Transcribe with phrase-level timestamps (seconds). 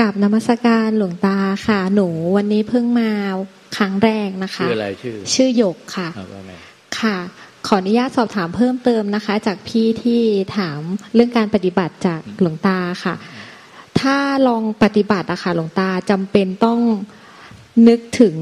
[0.00, 3.10] กับนมัสการหลวงตาค่ะ หนูวันนี้เพิ่งมา
[3.76, 6.52] ครั้งแรกนะคะ ชื่ออะไรชื่อ ชื่อหยกค่ะเอาว่าไง
[7.00, 7.16] ค่ะ
[7.66, 10.22] ขออนุญาตสอบถามเพิ่มเติมนะคะ จากพี่ที่
[10.56, 10.80] ถาม
[11.14, 13.14] เรื่องการปฏิบัติจากหลวงตาค่ะ
[14.00, 14.16] ถ้า
[14.48, 16.80] ลองปฏิบัติอะค่ะหลวงตาจำเป็นต้อง
[17.88, 18.36] นึกถึง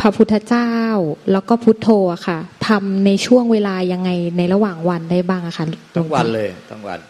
[0.00, 0.72] พระพุทธเจ้า
[1.32, 7.00] แล้วก็พุทโธอะค่ะทำในช่วงเวลายังไงในระหว่างวันได้บ้างอะค่ะหลทั้วงงวัตานเลยทั้งวัน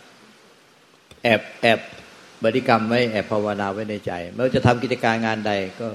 [1.22, 1.80] แอบแอบ
[2.44, 5.86] บริกรรมไว้แอบภาวนาไว้ในใจ ไม่ว่าจะทำกิจการงานใดก็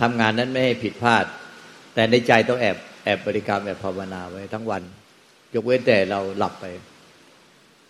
[0.00, 1.24] ทำงานนั้นไม่ให้ผิดพลาด
[1.94, 4.82] แต่ในใจต้องแอบแอบบริกรรมแอบภาวนาไว้ทั้งวัน
[5.54, 6.64] ยกเว้นแต่เราหลับไป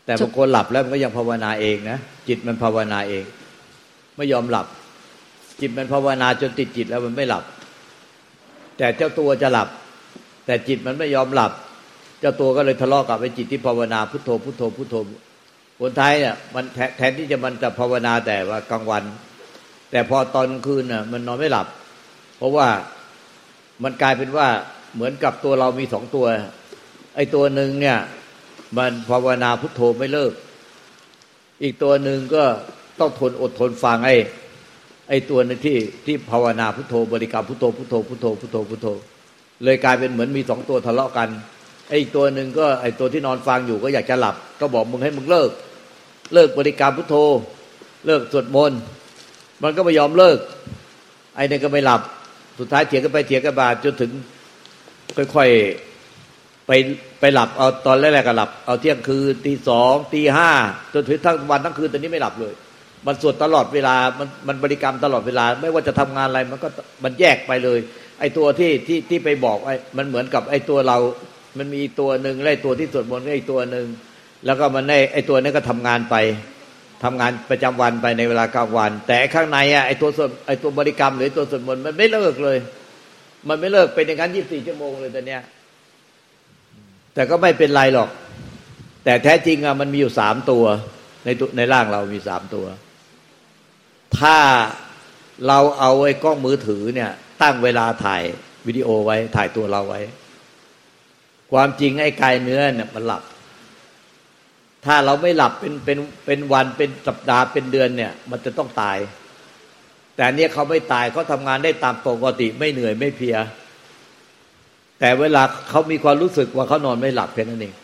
[0.04, 3.24] แต่บางคนหลับแล้วมันก็ยังภาวนาเองนะจิตมันภาวนาเอง
[4.16, 4.66] ไม่ยอมหลับ
[5.60, 7.44] จิตมันภาวนาจนติดจิตแล้วมันไม่หลับ
[8.78, 9.68] แต่เจ้าตัวจะหลับ
[10.46, 11.52] แต่จิตมันไม่ยอมหลับ
[12.20, 14.94] เจ้าตัวก็เลยทะเลาะกับไอ้จิตที่ภาวนาพุทโธพุทโธพุทโธ
[15.78, 16.64] ผลท้ายเนี่ยมัน
[16.97, 19.05] แทนที่จะมันจะภาวนาแต่ว่ากลางวัน
[19.91, 21.67] แต่พอตอนคืนน่ะ มันนอนไม่หลับ
[22.36, 22.69] เพราะว่า
[23.83, 24.48] มันกลายเป็นว่า
[24.95, 26.27] เหมือนกับตัวเรามีสองตัว
[27.14, 27.98] ไอ้ตัวหนึ่งเนี่ย
[28.77, 30.33] มันภาวนาพุทโธไม่เลิก
[31.62, 32.45] อีกตัวหนึ่งก็
[33.00, 34.17] ต้องทนอดทนฟังไอ้
[35.08, 38.86] ไอ้ตัวนึงที่ที่ภาวนาพุทโธบริกรรมพุทโธพุทโธพุทโธพุทโธพุทโธ
[39.64, 41.28] เลยกลายเป็นเหมือนมีสองตัวทะเลาะกัน
[41.95, 45.50] อ้อีกตัวหนึ่งก็ไอ้ตัวที่นอนฟังอยู่ก็อยากจะหลับ ก็บอกมึงให้มึงเลิก
[46.34, 47.17] เลิกบริกรรมพุทโธ
[48.06, 48.81] เลิกสวดมนต์
[49.62, 50.39] มันก็ไม่ยอมเลิก
[51.36, 52.01] ไอ้นี่ก็ไม่หลับ
[52.59, 54.11] สุดท้ายเถียงกันไปเถียงกันมาจนถึง
[55.34, 56.70] ค่อยๆไป
[57.20, 60.51] ไปหลับเอาตอนแรกๆก็หลับ เอาเที่ยงคืนตีสองตีห้า
[60.95, 62.55] จนถึงทั้งวันทั้งคืนตอนนี้ไม่หลับเลย
[63.06, 66.69] มันสวดตลอดเวลามันมันบริกรรมตลอดเวลา ไม่ว่าจะทำงานอะไรมันก็
[67.05, 67.79] มันแยกไปเลย
[68.20, 70.98] ไอ้ตัวที่ที่ที่ไปบอกไอ้มันเหมือนกับไอ้ตัวเรา
[71.59, 73.87] มันมีตัวหนึ่งไอ้ตัวที่สวดมนต์ก็อีกตัวหนึ่ง
[74.47, 76.17] แล้วก็มันไอ้ไอ้ตัวนี้ก็ทำงานไป
[77.05, 82.59] ทำงานประจำวันไปในเวลากลางวัน แต่ข้างในอะไอ้ตัวสวดไอ้ตัวบริกรรม หรือตัวสวดมนต์มันไม่เลิกเลย
[83.48, 85.42] มันไม่เลิกเป็นอย่างนั้นยี่สิบสี่ชั่วโมงเลยตอนเนี้ย
[87.15, 88.11] แต่ก็ไม่เป็นไรหรอก
[89.05, 90.65] แต่แท้จริงอะมันมีอยู่สามตัว
[91.25, 92.67] ในตัวในร่างเรามีสามตัว
[94.19, 94.36] ถ้า
[95.47, 97.11] เราเอาไอ้กล้องมือถือเนี่ย
[97.42, 98.23] ตั้งเวลาถ่าย
[98.67, 100.01] วิดีโอไว้ถ่ายตัวเราไว้
[101.55, 103.23] ความจริงไอ้กายเนื้อเนี่ยมันหลับ
[104.87, 108.98] ถ้าเราไม่หลับเป็นเป็นเป็นวันเป็นสัปดาห์เป็นเดือนเนี่ย มันจะต้องตาย
[110.17, 113.37] แต่เนี้ยเขาไม่ตายเขาทำงานได้ตามปกติไม่เหนื่อยไม่เพีย
[115.01, 117.75] แต่เวลาเขามีความรู้สึกว่าเขานอนไม่หลับแค่นั้นเอง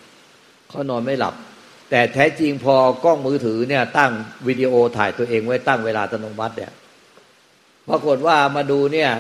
[0.71, 1.35] เขานอนไม่หลับ
[1.91, 4.11] แต่แท้จริงพอกล้องมือถือเนี่ย ตั้ง
[4.47, 6.73] วิดีโอถ่ายตัวเองไว้ตั้งเวลาอัตโนมัติเนี่ย
[7.89, 9.11] ปรากฏว่ามาดูเนี่ย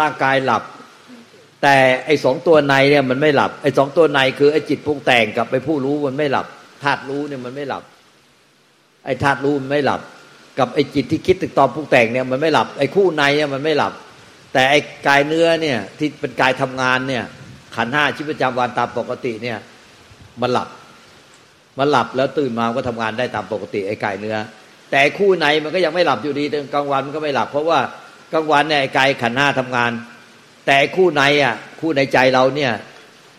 [0.00, 0.62] ร่างกายหลับ
[1.62, 6.46] แต่ไอ้สองตัวในเนี่ยมันไม่หลับไอ้สองตัวในคือไอ้จิตปรุงแต่งกับไอ้ผู้รู้มันไม่หลับ
[6.82, 7.82] ธาตุรู้เนี่ยมันไม่หลับ
[9.04, 10.00] ไอ้ธาตุรู้มันไม่หลับ
[10.58, 13.92] กับไอ้จิตที่คิดตึกตอมปรุงแต่งเนี่ยมันไม่หลับไอ้คู่ในเนี่ยมันไม่หลับ
[14.52, 14.78] แต่ไอ้
[15.08, 17.24] กายเนื้อเนี่ยที่เป็นกายทำงานเนี่ย
[17.76, 19.58] ขันห้าชีวิตประจำวันตามปกติเนี่ย
[20.40, 20.68] มันหลับ
[21.78, 24.36] มันหลับแล้วตื่นมาก็ทำงานได้ตามปกติไอ้กายเนื้อ
[24.90, 26.44] แต่คู่ในมันก็ยังไม่หลับอยู่ดี
[26.74, 27.78] กลางวันมันก็ไม่หลับ เพราะว่า
[28.32, 29.90] กลางวันเนี่ยไอ้กายขันห้าทำงาน
[30.66, 32.72] แต่คู่ในอะ คู่ในใจเราเนี่ย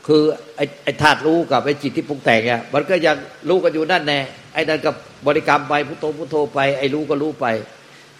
[0.07, 0.23] คือ
[0.55, 3.15] ไอ้ไอ้ธาตุรู้กับไอ้จิตที่ปรุงแต่งเนี่ยมันก็ยัง
[3.49, 4.19] รู้กันอยู่นั่นแน่
[4.53, 4.95] ไอ้นั่นกับ
[5.27, 7.45] บริกรรมไปพุทโธพุทโธไป ไอ้รู้ก็รู้ไป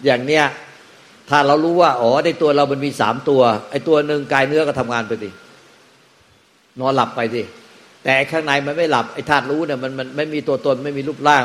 [0.04, 0.44] อย่างเนี้ย
[1.30, 5.30] ถ้าเรารู้ว่าอ๋อในตัวเรามันมีสามตัว ไอ้ตัวหนึ่งกายเนื้อก็ทำงานไปสิ
[6.80, 7.42] นอนหลับไปสิ
[8.04, 11.44] แต่ข้างในมันไม่หลับไอ้ธาตุรู้เนี่ยมันมันไม่มีตัวตนไม่มีรูปร่าง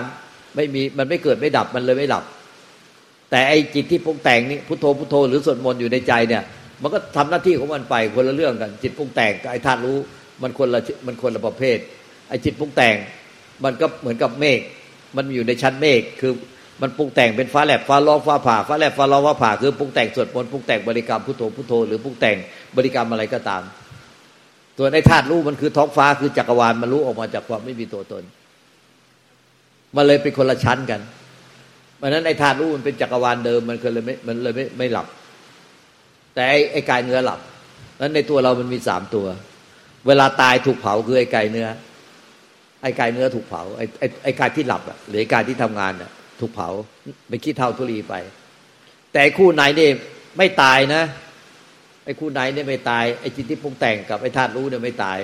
[0.55, 2.23] ไม่มีมันไม่เกิดไม่ดับมันเลยไม่หลับ
[3.31, 6.43] แต่ไอ้จิตที่ปรุงแต่งนี่พุทโธพุทโธหรือสวดมนต์อยู่ในใจเนี่ย
[6.81, 9.97] มันก็ทำหน้าที่ของมันไปคนละเรื่องกัน จิตปรุงแต่งกับไอ้ธาตุรู้
[10.41, 11.77] มันคนละมันคนละประเภท
[12.29, 12.95] ไอ้จิตปรุงแต่ง
[13.63, 14.59] มันก็เหมือนกับเมฆ
[15.15, 16.33] มันอยู่ในชั้นเมฆคือ
[16.81, 22.37] มันปรุงแต่งเป็นฟ้าแลบฟ้าร้องฟ้าผ่าฟ้าแลบฟ้าร้องฟ้าผ่าคือปรุงแต่งสวดมนต์ปรุงแต่งบริกรรมพุทโธพุทโธหรือปรุงแต่ง
[22.75, 23.61] บริกรรมอะไรก็ตาม
[24.77, 28.23] ส่วในธาตุรู้มันคือท้องฟ้าคือจักรวาลมันรู้ออกมาจากความไม่มีตัวตน
[29.95, 31.01] มันเลยเป็นคนละชั้นกัน
[31.97, 35.07] เพราะนั้นไอ้ธาตุรู้มันเป็นจักรวาลเดิมมันเคยเลยไม่มันเลยไม่ไม่หลับ
[36.33, 37.39] แต่ไอ้ไกายเนื้อหลับ
[37.99, 39.27] นั้นในตัวเรามันมีสามตัว
[40.07, 41.67] เวลาตายถูกเผาคือไอ้กายเนื้อ
[42.81, 46.69] ไอ้กายเนื้อถูกเผาไอ้ไอ้ไอ้กายที่หลับอะหรือไอ้กายที่ทำงานอะ ถูกเผา
[47.27, 48.13] ไปขี้เท่าทุลีไป
[49.13, 49.89] แต่คู่ไหนนี่
[50.37, 51.03] ไม่ตายนะ
[52.05, 55.19] ไอ้คู่ไหนเนี่ยไม่ตายไอ้จิตที่ปรุงแต่งกับไอ้ธาตุรู้เนี่ยไม่ตาย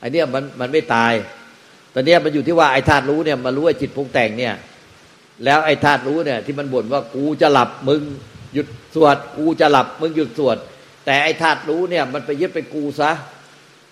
[0.00, 1.12] ไอ้เนี่ยมันมันไม่ตาย
[1.94, 4.54] ตอนนี้มันอยู่ที่ว่าไอ้ธาตุรู้เนี่ยมารู้ไอ้จิตปรุงแต่งเนี่ย
[5.44, 8.02] แล้วไอ้ธาตุรู้เนี่ย ที่มันบ่นว่ากูจะหลับมึง
[8.54, 10.56] หยุดสวดกูจะหลับมึงหยุดสวด
[11.04, 13.10] แต่ไอ้ธาตุรู้เนี่ยมันไปยึดเป็นกูซะ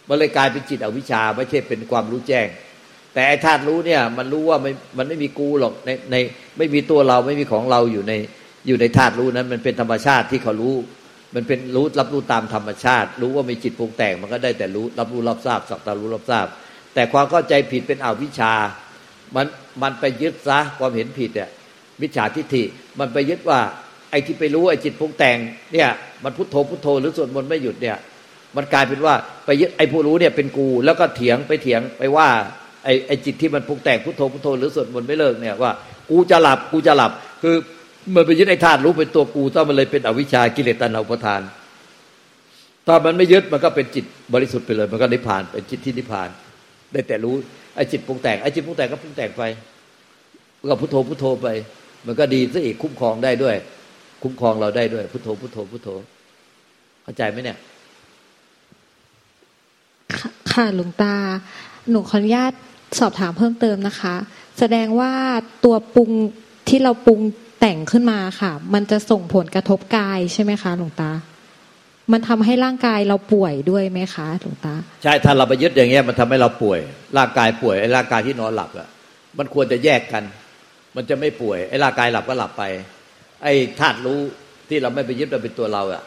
[0.08, 2.48] มันเลยกลายเป็นจิตอวิชชาไม่ใช่เป็นความรู้แจ้ง
[3.14, 6.16] แต่ไอ้ธาตุรู้เนี่ยมันรู้ว่ามันมันไม่มีกูหรอกในใน
[6.58, 8.12] ไม่มีตัวเราไม่มีของเราอยู่ใน
[8.66, 10.76] อยู่ในธาตุรู้นั้น มันเป็นธรรมชาติที่เขารู้
[11.34, 16.46] มันเป็นรู้รับรู้ตามธรรมชาติ รู้ว่ามีจิตปรุงแต่งมันก็ได้แต่รู้รับรู้รับทราบสักต่รู้รับทราบ
[16.94, 18.52] แต่ความเข้าใจผิดเป็นอวิชชา
[19.36, 19.46] มัน
[19.82, 21.50] มันไปยึดซะความเห็นผิดเนี่ย
[22.00, 22.62] มิจฉาทิฏฐิ
[22.98, 23.60] มันไปยึดว่า
[24.12, 25.36] ไอ้ที่ไปรู้ไอ้จิตปรุงแต่ง
[25.72, 25.88] เนี่ย
[26.24, 27.96] มันพุทโธพุทโธหรือสวดมนต์ไม่หยุดเนี่ย
[28.56, 29.14] มันกลายเป็นว่า
[29.46, 32.28] ไปยึดไอ้ผู้รู้เนี่ยเป็นกู แล้วก็เถียงไปเถียงไปว่า
[32.84, 35.70] ไอ้ไอ้จิตที่มันปรุงแต่งพุทโธพุทโธหรือสวดมนต์ไม่เลิกเนี่ยว่า
[36.10, 37.10] กูจะหลับกูจะหลับ
[37.42, 37.54] คือ
[38.14, 41.40] มันไปยึดไอ้ธาตุรู้เป็นตัวกูต้องมันเลยเป็นอวิชชากิเลสตัณหาอุปทาน
[42.88, 44.04] ตอนมันไม่ยึดมันก็เป็นจิต
[44.34, 46.28] บริสุทธิ์ไปเลย มันก็นิพพานเป็นจิตที่นิพพาน
[46.92, 47.34] ได้แต่รู้
[47.76, 49.42] ไอ้จิตปรุงแต่งไอ้จิตปรุงแต่งก็ปรุงแต่งไป
[50.70, 51.48] ก็พุทโธพุทโธไป
[52.06, 53.56] มันก็ดีซะอีกคุ้มครองได้ด้วย
[54.22, 55.88] คุ้มครองเราได้ด้วยพุทโธพุทโธพุทโธ
[57.02, 57.58] เข้าใจไหมเนี่ย
[60.52, 61.14] ค่ะหลวงตา
[61.90, 62.52] หนูขออนุญาต
[62.98, 64.14] สอบถามเพิ่มเติมนะคะ
[64.58, 65.12] แสดงว่า
[65.64, 66.10] ตัวปรุง
[66.68, 67.20] ที่เราปรุง
[67.60, 71.10] แต่งขึ้นมาค่ะ มันจะส่งผลกระทบกายใช่ไหมคะหลวงตา
[72.12, 76.80] มันทำให้ร่างกายเราป่วยด้วยไหมคะหลวงตา ใช่ถ้าเราไปยึดอย่างเงี้ยมันทำให้เราป่วย
[77.18, 78.88] ร่างกายป่วยไอ้ร่างกายที่นอนหลับอะ
[79.38, 80.22] มันควรจะแยกกัน
[80.96, 82.64] มันจะไม่ป่วยไอ้ร่างกายหลับก็หลับไป
[83.42, 84.20] ไอ้ธาตุรู้
[84.68, 86.02] ที่เราไม่ไปยึดเราเป็นตัวเราอะ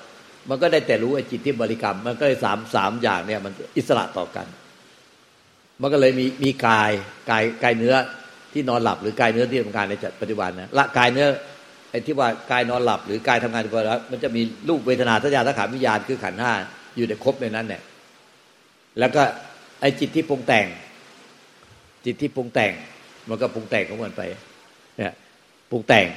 [0.49, 4.47] มันก็ได้แต่รู้ไอ้จิตที่บริกรรม มันก็เลยสามสามอย่างเนี่ย มันอิสระต่อกัน
[5.81, 6.91] มันก็เลยมีมีกาย
[7.29, 7.95] กายกายเนื้อ
[8.53, 11.27] ที่นอนหลับหรือกายเนื้อที่ทำงานในจัดปัจจุบันนะละกายเนื้อ
[11.91, 16.53] ไอ้ที่ว่ากายนอนหลับหรือกายทำงานในปัจจุบันมันจะมีรูปเวทนาสัญญาสังขารวิญญาณคือขันห้า
[16.97, 17.81] อยู่ในครบในนั้นเนี่ย
[18.99, 19.23] แล้วก็
[19.81, 20.65] ไอ้จิตที่ปรุงแต่ง
[22.05, 22.71] จิตที่ปรุงแต่ง
[23.29, 24.21] มันก็ปรุงแต่งของมันไป
[24.97, 25.13] เนี่ย
[25.71, 26.07] ปรุงแต่ง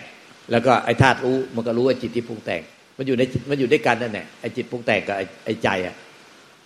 [0.51, 2.63] แล้วก็ไอ้ธาตุรู้มันก็รู้ว่าจิตที่ปรุงแต่ง
[2.99, 5.95] มันอยู่ในมันอยู่ด้วยกันนั่นแหละไอ้จิตปรุงแต่งกับไอ้ใจอะ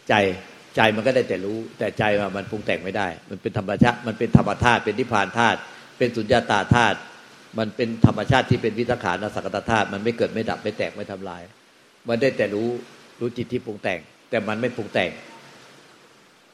[0.09, 0.15] ใจ
[0.77, 2.05] ใจมันก็ได้แต่รู้ แต่ใจ
[2.37, 5.59] มันปรุงแต่งไม่ได้ มันเป็นธรรมชาติมันเป็นธรรมธาตุเป็นนิพพานธาตุ
[5.99, 6.99] เป็นสุญญาตาธาตุ
[7.59, 11.43] มันเป็นธรรมชาติที่เป็นวิสังขารสักตธาตุมันไม่เกิดไม่ดับไม่แตกไม่ทำลาย
[12.09, 12.69] มันได้แต่รู้
[13.21, 14.01] รู้จิตที่ปรุงแต่ง
[14.31, 15.11] แต่มันไม่ปรุงแต่ง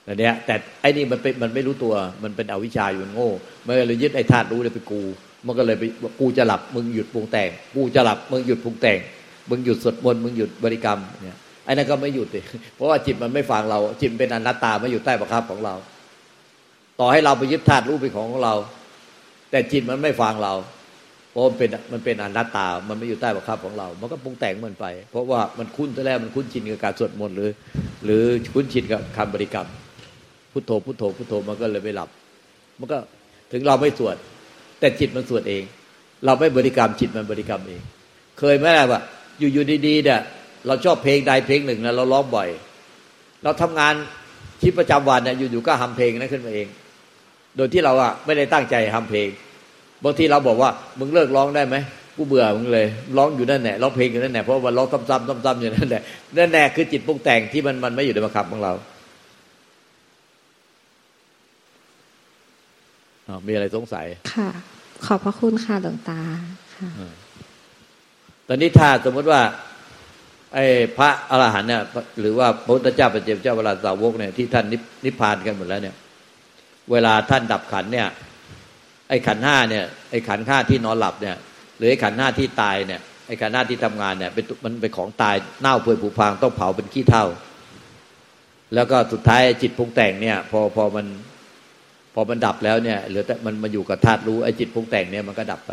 [0.06, 3.30] อันเนี้ยแต่ไอ้นี่มันเป็นมันไม่รู้ตัวมันเป็นอวิชชาอยู่มันโง่
[3.66, 5.02] มันเลยยึดไอ้ธาตุรู้เลยไปกู
[5.46, 5.84] มันก็เลยไป
[6.20, 8.98] กูจะหลับมึงหยุดปรุงแต่ง กูจะหลับมึงหยุดปรุงแต่ง
[9.50, 12.44] มึงหยุดสวดมนต์มึงหยุดบริกรรมเนี่ยไอ้นั่นก็ไม่หยุดเลย
[12.74, 15.74] เพราะว่าจิตมันไม่ฟังเรา จิตเป็นอนัตตาไม่อยู่ใต้บังคับของเรา
[17.00, 18.54] ต่อให้เราไปยึดธาตุรู้เป็นของเรา
[19.50, 20.54] แต่จิตมันไม่ฟังเรา
[21.30, 27.50] เพราะมันเป็นมันเป็นอนัตตา มันไม่อยู่ใต้บังคับของเรา มันก็ปรุงแต่งมันไป เพราะว่ามันคุ้นแต่แรกมันคุ้นชินกับการสวดมนต์หรือ
[28.04, 28.22] หรือ
[28.54, 29.68] คุ้นชินกับคำบริกรรม
[30.52, 32.08] พุทโธพุทโธพุทโธมันก็เลยไม่หลับ
[32.78, 32.98] มันก็
[33.52, 34.16] ถึงเราไม่สวด
[34.80, 35.62] แต่จิตมันสวดเอง
[36.24, 37.82] เราไม่บริกรรมจิตมันบริกรรมเอง
[38.38, 39.00] เคยไหมล่ะว่า
[39.38, 40.20] อยู่อยู่ดีๆเนี่ย
[40.66, 42.48] เราชอบเพลงใดเพลงหนึ่งนะเราร้องบ่อย
[43.44, 43.94] เราทำงาน
[44.60, 46.68] ชีวิตประจำวันเนี่ยอยู่ๆก็ทำเพลงนั้นขึ้นมาเอง
[47.56, 49.28] โดยที่เราอะไม่ได้ตั้งใจทำเพลง
[50.04, 51.76] บางทีเราบอกว่ามึงเลิกร้องได้ไหม
[52.16, 52.86] กูเบื่อมึงเลย
[53.16, 56.02] ร้องอยู่นั่นแหละร้องเพลงอยู่นั่นแหละเพราะว่าร้องซ้ำๆซ้ำๆอยู่นั่นแหละ
[56.38, 58.72] นั่นแหละคือจิตปรุงแต่งที่มันมันไม่อยู่ในบังคับของเรา
[63.46, 64.48] มีอะไรสงสัย ค่ะ
[65.06, 66.20] ขอบพระคุณค่ะหลวงตา
[66.76, 66.88] ค่ะ
[68.48, 69.40] ตอนนี้ถ้าสมมติว่า
[70.54, 70.66] ไอ้
[70.98, 71.82] พระอรหันต์เนี่ย
[72.20, 74.64] หรือว่าพระพุทธเจ้าปเจมเจ้าเวลาสาวกเนี่ยที่ท่าน
[75.04, 75.96] นิพพานกันหมดแล้วเนี่ย
[76.92, 78.08] เวลาท่านดับขันเนี่ย
[79.08, 81.36] ไอ้ขันห้าเนี่ย ไอ้ขันห้าที่นอนหลับเนี่ย
[81.76, 87.24] หรือไอ้ขันห้าที่ตายเนี่ย ไอ้ขันห้าที่ทำงานเนี่ยเป็นมันเป็นของตายเน่าเปื่อยผุพังต้องเผาเป็นขี้เถ้า
[88.74, 91.27] แล้วก็สุดท้ายจิตปรุงแต่งเนี่ย พอพอมันพ
[92.18, 95.72] อมันดับแล้วเนี่ยเหลือแต่มันมาอยู่กับธาตุรู้ไอ้จิตปรุงแต่งเนี่ยมันก็ดับไป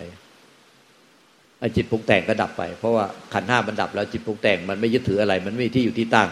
[1.59, 6.27] ไอ้จิตปรุงแต่งก็ดับไป เพราะว่าขันห้ามันดับแล้วจิตปรุงแต่งมันไม่ยึดถืออะไร มันไม่ที่อยู่ที่ตั้ง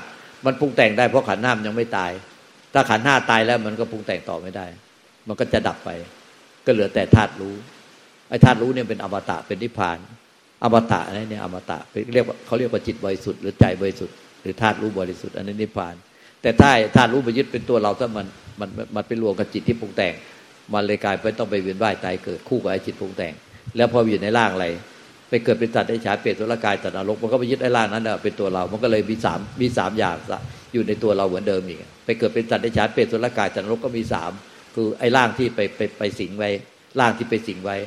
[0.45, 2.11] มันปรุงแต่งได้เพราะขันห้ามยังไม่ตาย
[2.73, 4.65] ถ้าขันห้าตายแล้วมันก็ปรุงแต่งต่อไม่ได้
[5.27, 5.89] มันก็จะดับไป
[6.65, 7.55] ก็เหลือแต่ธาตุรู้
[8.29, 9.97] ไอ้ธาตุรู้เนี่ยเป็นอมตะเป็นนิพพาน
[10.63, 11.77] อมตะนี่เนี่ยอมตะ
[12.13, 15.95] เรียกว่าเขาเรียกว่าจิตบริสุทธิ์หรือใจบริสุทธิ์หรือธาตุรู้บริสุทธิ์อันนี้นิพพาน
[16.43, 18.25] แต่ถ้าธาตุรู้ไปยึดเป็นตัวเราถ้ามัน
[18.59, 20.13] มันมันไปรวมกับจิตที่ปรุงแต่ง
[20.73, 23.33] มันเลยกลายเป็นต้องไปเวียนว่ายตายเกิดคู่กับไอ้จิตปรุงแต่ง
[23.77, 24.67] แล้วพออยู่ในร่างอะไร
[25.29, 30.17] ไปเกิดเป็นสัตว์ได้ฉายเปรตสุรกายสัตว์นรกมันก็ไปยึดไอ้ร่างนั้นเป็นตัวเรา มันก็เลยมีสามมีสามอย่าง
[30.73, 34.31] อยู่ในตัวเราเหมือนเดิมอีกไปเกิดเป็นสัตว์ได้ฉายเปรตสุรกายสัตว์นรกก็มีสาม
[34.75, 36.49] คือไอ้ร่างที่ไปไปไปสิงไว้
[36.99, 37.77] ร่างที่ไปสิงไว้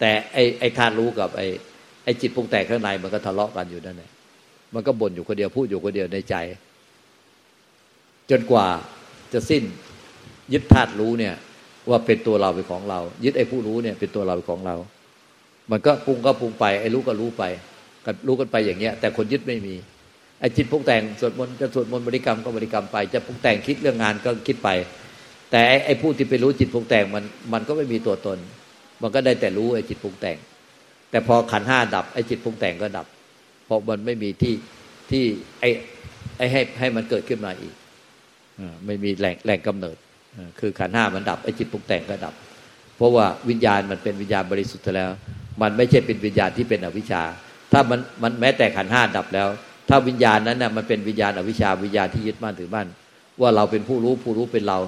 [0.00, 1.46] แต่ไอ้ไอ้ธาตุรู้กับไอ้
[2.04, 4.10] ไอ้จิตปรุงแต่งข้างในมันก็ทะเลาะกันอยู่นั่นแหละ
[4.74, 6.36] มันก็บ่นอยู่คนเดียวพูดอยู่คนเดียวในใจ
[8.30, 8.66] จนกว่า
[9.32, 9.62] จะสิ้น
[10.52, 11.34] ยึดธาตุรู้เนี่ย
[11.90, 14.76] ว่าเป็นตัวเราเป็นของเรา ยึดไอ้ผู้รู้เนี่ยเป็นตัวเราเป็นของเรา
[15.70, 17.44] มันก็ปรุงก็ปรุงไปไอ้รู้ก็รู้ไป
[18.04, 19.74] ก็รู้กันไปอย่างเงี้ย แต่คนยึดไม่มี
[20.40, 24.68] ไอ้จิตปรุงแต่งสวดมนต์จะสวดมนต์บริกรรมก็บริกรรมไป จะปรุงแต่งคิดเรื่องงานก็คิดไป
[25.50, 28.38] แต่ไอ้ผู้ที่ไปรู้จิตปรุงแต่งมันมันก็ไม่มีตัวตน
[29.02, 30.36] มันก็ได้แต่รู้ไอ้จิตปรุงแต่ง
[31.10, 33.06] แต่พอขันห้าดับไอ้จิตปรุงแต่งก็ดับ
[33.66, 34.54] เพราะมันไม่มีที่
[35.10, 35.24] ที่
[35.60, 35.68] ไอ้
[36.38, 37.74] ไอ้ให้ให้มันเกิดขึ้นมาอีก
[38.86, 39.96] ไม่มีแหล่งแหล่งกำเนิด
[40.60, 42.34] คือขันห้ามันดับไอจิตปรุงแต่งก็ดับ
[42.96, 45.10] เพราะว่าวิญญาณมันเป็นวิญญาณบริสุทธิ์แล้ว
[45.62, 47.22] มันไม่ใช่เป็นวิญญาณที่เป็นอวิชชา
[47.72, 49.48] ถ้ามันมันแม้แต่ขันห้าดับแล้ว
[49.88, 52.88] ถ้าวิญญาณนั้นน่ะมันเป็นวิญญาณอวิชชาวิญญาณที่ยึดมั่นถือมั่น
[53.40, 54.78] ว่าเราเป็นผู้รู้ผู้รู้เป็นเรา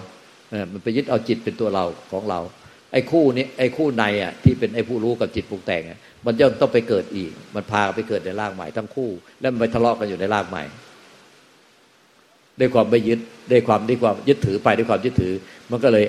[0.73, 2.41] มันไปยึดเอาจิตเป็นตัวเราของเรา
[2.93, 5.83] ไอ้คู่นี้ไอ้คู่ในอะที่เป็นไอ้ผู้รู้กับจิตปรุงแต่ง
[6.27, 9.11] มันย่อมต้องไปเกิดอีก มันพาไปเกิดในร่างใหม่ทั้งคู่
[9.41, 10.65] แล้วมันไปทะเลาะกันอยู่ในร่างใหม่
[12.61, 13.19] ด้วยความไม่ยึด
[13.53, 15.35] ด้วยความด้วยความยึดถือไปด้วยความยึดถือ
[15.71, 16.05] มันก็เลย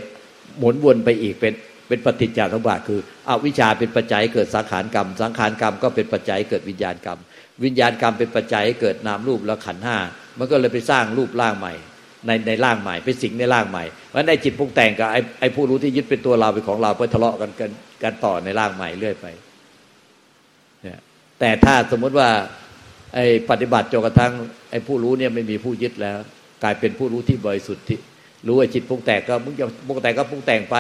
[0.60, 1.54] หมุนวนไปอีกเป็น
[1.88, 7.20] เป็นปฏิจจสมบัติคืออวิชชาเป็นปัจจัยเกิดสังขารกรรม สังขารกรรมก็เป็นปัจจัยเกิดวิญญาณกรรม
[7.64, 9.98] วิญญาณกรรมเป็นปัจจัยเกิดนามรูปแล้วขันห้า
[10.40, 11.74] มันก็เลยไปสร้างรูปร่างใหม่
[12.28, 17.72] ในในร่างใหม่เป็นสิ่งในร่างใหม่เพราะในจิตปรุงแต่งกับไอ้ไอ้ผู้รู้ที่ยึดเป็นตัวเราเป็นของเราไปทะเลาะกันกัน
[18.04, 19.28] กันต่อในร่างใหม่เรื่อยไป
[20.84, 21.00] เนี่ย
[21.40, 22.30] แต่ถ้าสมมติว่า
[23.14, 24.34] ไอ้ปฏิบัติจนกระทั่ง
[24.72, 26.20] ไอ้ผู้รู้เนี่ยไม่มีผู้ยึดแล้ว
[26.64, 28.00] กลายเป็นผู้รู้ที่บริสุทธิ์ที่
[28.48, 30.76] รู้ไอ้จิตปรุงแต่งก็มึงจะปรุงแต่งก็ปรุงแต่งไป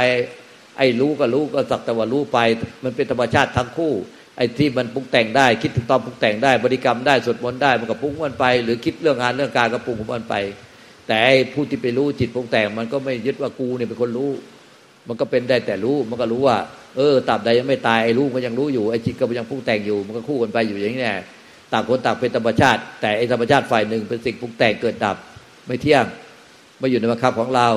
[0.77, 2.39] ไอ้รู้ก็รู้ก็สักแต่ว่ารู้ไป
[2.83, 3.93] มันเป็นธรรมชาติทั้งคู่
[4.37, 10.35] ไอ้ที่มันปรุงแต่งได้ คิดถึงตอนปรุงแต่งได้ บริกรรมได้สวดมนต์ได้มันก็ปรุงมันไป หรือคิดเรื่องงานเรื่องการก็ปรุงมันไป
[11.07, 14.31] แต่ไอ้ผู้ที่ไปรู้จิตปรุงแต่ง มันก็ไม่ยึดว่ากูเนี่ยเป็นคนรู้
[15.07, 16.57] มันก็เป็นได้แต่รู้มันก็รู้ว่า
[16.97, 21.13] เออตับใดยังไม่ตายไอ้รู้มันยังรู้อยู่ไอ้จิตก็ยังปรุงแต่งอยู่ มันก็คู่กันไปอยู่อย่างนี้แน่
[21.73, 25.15] ต่างคนต่างเป็นธรรมชาติ แต่ไอ้ธรรมชาติฝ่ายหนึ่งเป็นสิ่งปรุงแต่งเกิดดับ
[25.67, 26.05] ไม่เที่ยง
[26.79, 27.67] ไม่อยู่ในบังคับของเรา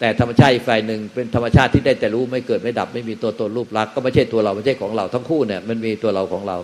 [0.00, 6.56] แต่ธรรมชาติฝ่ายหนึ่งเป็นธรรมชาติที่ได้แต่รู้ไม่เกิดไม่ดับ ไม่มีตัวตนรูปลักษณ์ก็ไม่ใช่ตัวเราไม่ใช่ของเรา ทั้งคู่เนี่ยมันมีตัวเราของเรา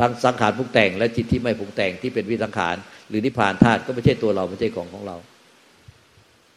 [0.00, 2.76] ทั้งสังขารปรุงแต่ง และจิตที่ไม่ปรุงแต่งที่เป็นวิสังขาร
[3.08, 5.16] หรือนิพพานธาตุก็ไม่ใช่ตัวเราไม่ใช่ของของเรา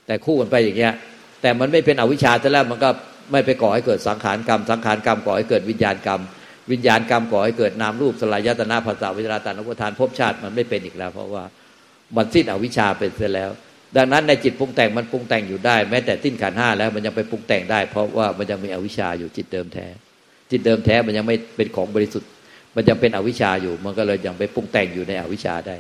[0.07, 0.93] แต่คู่กันไปอย่างเงี้ย
[1.41, 2.89] แต่มันไม่เป็นอวิชชาแต่แล้วมันก็
[3.31, 6.21] ไม่ไปก่อให้เกิดสังขารกรรม สังขารกรรมก่อให้เกิดวิญญาณกรรม
[6.71, 11.43] วิญญาณกรรมก่อให้เกิดนามรูปสลายยตนาภาษาวิจารตานุปทานภพชาติมันไม่เป็นอีกแล้ว เพราะว่า
[12.15, 13.51] มันสิ้นอวิชชาไปเสียแล้ว
[13.97, 19.87] ดังนั้นในจิตปรุงแต่งมันปรุงแต่งอยู่ได้ แม้แต่สิ้นขันห้าแล้วมันยังไปปรุงแต่งได้ เพราะว่ามันยังมีอวิชชาอยู่จิตเดิมแท้
[20.51, 22.29] จิตเดิมแท้มันยังไม่เป็นของบริสุทธิ์
[22.75, 25.77] มันยังเป็นอวิชชาอยู่ มันก็เลยยังไปปรุงแต่งอยู่ในอวิชชาได้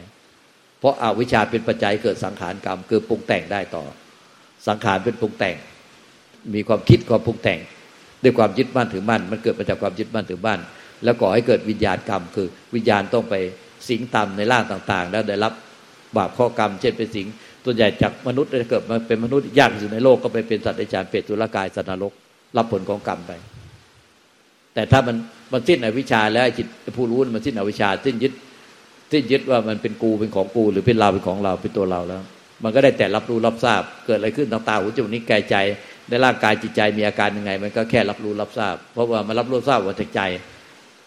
[0.79, 3.85] เพราะอาวิชชาเป็นปัจจัยเกิดสังขารกรรมคือปรุงแต่งได้ต่อ
[4.67, 5.55] สังขารเป็นปรุงแต่ง
[6.55, 7.59] มีความคิดความปรุงแต่ง
[8.25, 10.59] ด้วยความยึดมั่นถือมั่นมันเกิดมาจากความยึดมั่นถือมั่น
[11.03, 13.35] แล้วก่อให้เกิดวิญญาณกรรม คือวิญญาณต้องไป
[13.89, 15.53] สิงต่ำในร่างต่างๆ แล้วได้รับ
[16.17, 17.27] บาปข้อกรรม เช่นเป็นสิง
[17.63, 22.13] ตัวใหญ่จากมนุษย์จะเกิดมาเป็นมนุษย์ยากที่สุดในโลกก็ไปเป็นสัตว์ในจานเปรตตุลกายสัตว์นรก
[22.57, 23.31] รับผลของกรรมไป
[24.73, 25.15] แต่ถ้ามัน
[25.51, 26.67] มันสิ้นอวิชชาแล้วจิต
[26.97, 28.33] ผู้รู้มันสิ้นอวิชชาสิ้นยึด
[29.11, 32.21] สิ้นยึดว่ามันเป็นกูเป็นของกู หรือเป็นเราเป็นของเราเป็นตัวเราแล้ว
[32.63, 35.55] มันก็ได้แต่รับรู้รับทราบเกิดอะไรขึ้นทางตาหูจมูกนิ้วกายใจ
[36.09, 40.21] ในร่างกายจิตใจมีอาการยังไง มันก็แค่รับรู้รับทราบ เพราะว่ามันรับรู้ทราบว่าจากใจ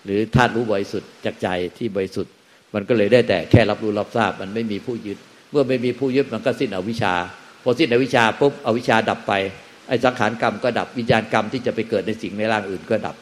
[0.05, 2.33] หรือธาตุรู้บริสุทธิ์จากใจที่บริสุทธิ์
[2.75, 5.19] มันก็เลยได้แต่แค่รับรู้รับทราบ มันไม่มีผู้ยึด
[5.51, 7.15] เมื่อไม่มีผู้ยึดมันก็สิ้นอวิชชา
[7.63, 9.33] พอสิ้นอวิชชาปุ๊บอวิชชาดับไป
[9.89, 13.17] ไอ้สังขารกรรมก็ดับวิญญาณกรรมที่จะไปเกิดในสิ่งในร่างอื่นก็ดับ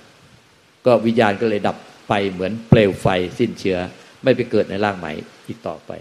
[0.87, 1.77] ก็วิญญาณก็เลยดับ
[2.09, 3.07] ไปเหมือนเปลวไฟ
[3.39, 3.79] สิ้นเชื้อ
[4.25, 5.13] ไม่ไปเกิดในร่างใหม่
[5.47, 5.93] อีกต่อไป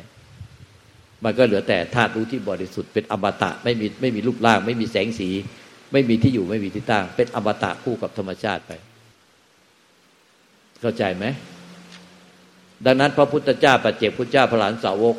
[1.24, 5.30] มันก็เหลือแต่ธาตุรู้ที่บริสุทธิ์เป็นอมตะไม่มีไม่มีรูปร่าง ไม่มีแสงสี
[5.92, 8.72] ไม่มีที่อยู่ไม่มีที่ตั้ง เป็นอมตะคู่กับธรรมชาติไป
[10.82, 11.26] เข้าใจไหม
[12.86, 15.16] ดังนั้น พระพุทธเจ้าปัจเจกพุทธเจ้าพระหลานสาวก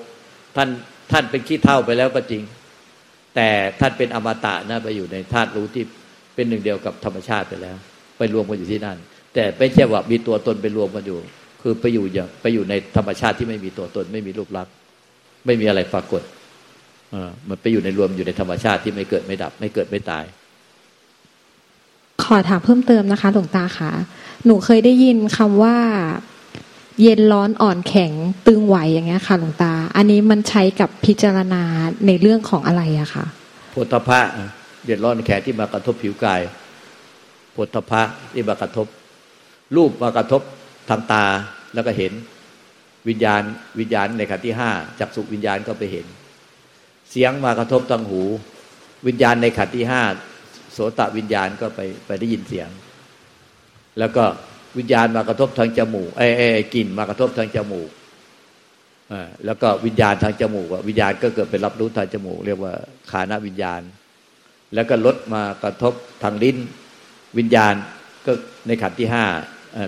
[0.57, 0.69] ท่าน
[1.13, 2.43] ท่านเป็นขี้เท่าไปแล้วก็จริง
[3.35, 3.49] แต่
[3.81, 5.85] ท่านเป็นอมตะนะไปอยู่ในธาตุรู้ที่
[6.35, 7.77] เป็นหนึ่งเดียวกับธรรมชาติไปแล้ว
[8.19, 8.99] ไปรวมกันอยู่ที่นั่น
[9.35, 11.19] แต่ไม่ใช่ว่ามีตัวตนไปรวมกันอยู่
[11.63, 14.73] คือไปอยู่อย่างไปอยู่ในธรรมชาติที่ไม่มีตัวตน ไม่มีรูปลักษณ์
[15.47, 16.23] ไม่มีอะไรปรากฏ
[17.49, 20.25] มันไปอยู่ในรวมอยู่ในธรรมชาติที่ไม่เกิดไม่ดับ ไม่เกิดไม่ตาย
[22.27, 23.93] ขอถามเพิ่มเติมนะคะ หลวงตาคะ
[24.45, 25.77] หนูเคยได้ยินคำว่า
[27.03, 28.13] เย็นร้อนอ่อนแข็ง
[28.47, 31.63] ตึงไหวอย่างเงี้ยค่ะ หลวงตา อันนี้มันใช้กับพิจารณา
[32.07, 33.25] ในเรื่องของอะไรอะคะ
[33.73, 34.21] โพธพะ
[34.85, 36.41] เย็นร้อนแข็งที่มากระทบผิวกาย
[37.53, 38.03] โพธพะ
[38.33, 38.87] ที่มากระทบ
[39.77, 40.43] รูปมากระทบ
[40.89, 41.25] ทางตา
[41.75, 42.13] แล้วก็เห็น
[43.09, 43.43] วิญญาณ
[43.81, 46.07] วิญญาณในขันที่ห้าจักสุวิญญาณก็ไปเห็น
[47.11, 48.23] เสียงมากระทบทางหู
[49.07, 50.03] วิญญาณในขันที่ห้า
[50.77, 52.69] โสตวิญญาณก็ไปไปได้ยินเสียง
[53.99, 54.25] แล้วก็
[54.79, 57.91] วิญญาณมากระทบทางจมูกไอ้ไอ้กลิ่นมากระทบทางจมูก
[59.13, 62.75] อ่าแล้วก็วิญญาณทางจมูกวิญญาณก็เกิดเป็นรับรู้ทางจมูก เรียกว่า
[63.11, 63.81] ขานะวิญญาณ
[64.75, 66.57] แล้วก็ลดมากระทบทางลิ้น
[67.39, 67.75] วิญญาณ
[68.27, 68.33] ก็
[68.67, 69.25] ในขันที่ห้า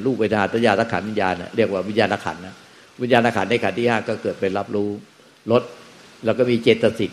[0.07, 2.55] ลูกเวทนาตยาตขันวิญญาณเรียกว่าวิญญาณขันนะ
[3.03, 4.91] วิญญาณขันในขันที่ห้าก็เกิดเป็นรับรู้
[5.51, 5.63] ลด
[6.25, 7.11] แล้วก็มีเจตสิก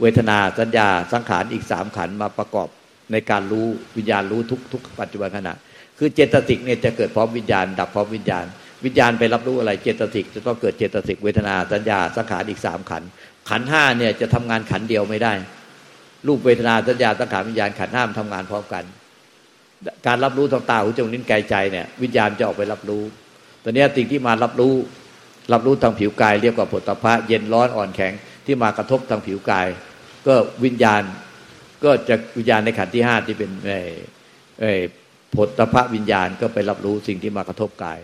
[0.00, 2.68] เวทนาสัญญาสังขารอีกสามขันมาประกอบ
[3.12, 5.54] ในการรู้วิญญาณรู้ทุกทุกปัจจุบันขณะ
[5.98, 8.44] คือเจตสิกเนี่ยจะเกิดพร้อมวิญญาณ ดับพร้อมวิญญาณ
[8.84, 13.02] วิญญาณไปรับรู้อะไรเจตสิกจะต้องเกิดเจตสิกเวทนาสัญญาสังขารอีกสามขัน
[13.48, 15.32] ขันห้าเนี่ยจะทำงานขันเดียวไม่ได้
[16.26, 18.84] รูปเวทนาสัญญาสังขารวิญญาณขันห้ามทำงานพร้อมกัน
[20.06, 23.02] การรับรู้ทางตาหูจมูกนิ้วกายใจเนี่ยวิญญาณจะออกไปรับรู้
[23.62, 24.74] ตอนนี้สิ่งที่มารับรู้
[25.52, 28.12] รับรู้ทางผิวกาย เรียกว่าผลตภะเย็นร้อนอ่อนแข็ง
[28.46, 29.66] ที่มากระทบทางผิวกาย
[30.26, 30.34] ก็
[30.64, 31.02] วิญญาณ
[31.84, 33.50] ก็จะวิญญาณในขันธ์ที่ห้าที่เป็น
[34.60, 34.72] ไอ้
[35.34, 37.98] ผลตภะวิญญาณก็ไปรับรู้สิ่งที่มากระทบกาย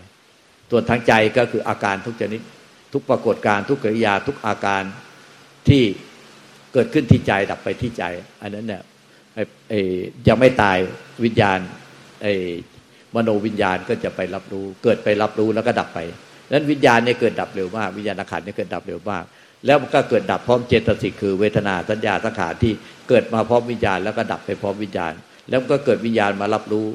[0.71, 2.41] ส่วนทางใจก็คืออาการทุกชนิด
[2.93, 4.83] ทุกปรากฏการทุกกิริยาทุกอาการ
[5.67, 5.83] ที่
[6.73, 8.03] เกิดขึ้นที่ใจดับไปที่ใจ
[8.41, 8.83] อันนั้นเนี่ย
[10.27, 10.77] ยังไม่ตาย
[11.25, 11.59] วิญญาณ
[12.21, 12.33] ไอ้
[13.15, 15.99] มโนวิญญาณก็จะไปรับรู้ เกิดไปรับรู้แล้วก็ดับไป
[16.51, 19.23] นั้นวิญญาณเนี่ยเกิดดับเร็วมากวิญญาณขันเนี่ยเกิดดับเร็วมาก
[19.65, 22.73] แล้วมันก็เกิดดับพร้อมเจตสิกคือเวทนาสัญญาสังขารที่
[23.09, 25.13] เกิดมาพร้อมวิญญาณแล้วก็ดับไปพร้อมวิญญาณ
[25.49, 26.87] แล้วก็เกิดวิญญาณมารับรู้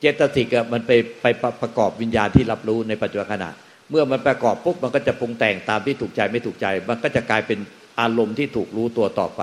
[0.00, 0.90] เจตสิกมันไป
[1.22, 1.26] ไป
[1.62, 3.50] ประกอบวิญญาณที่รับรู้ในปัจจุบันขณะ
[3.90, 7.58] เมื่อมันประกอบปุ๊บมันก็จะปรุงแต่งตามที่ถูกใจไม่ถูกใจ มันก็จะกลายเป็น
[8.00, 9.42] อารมณ์ที่ถูกรู้ตัวต่อไป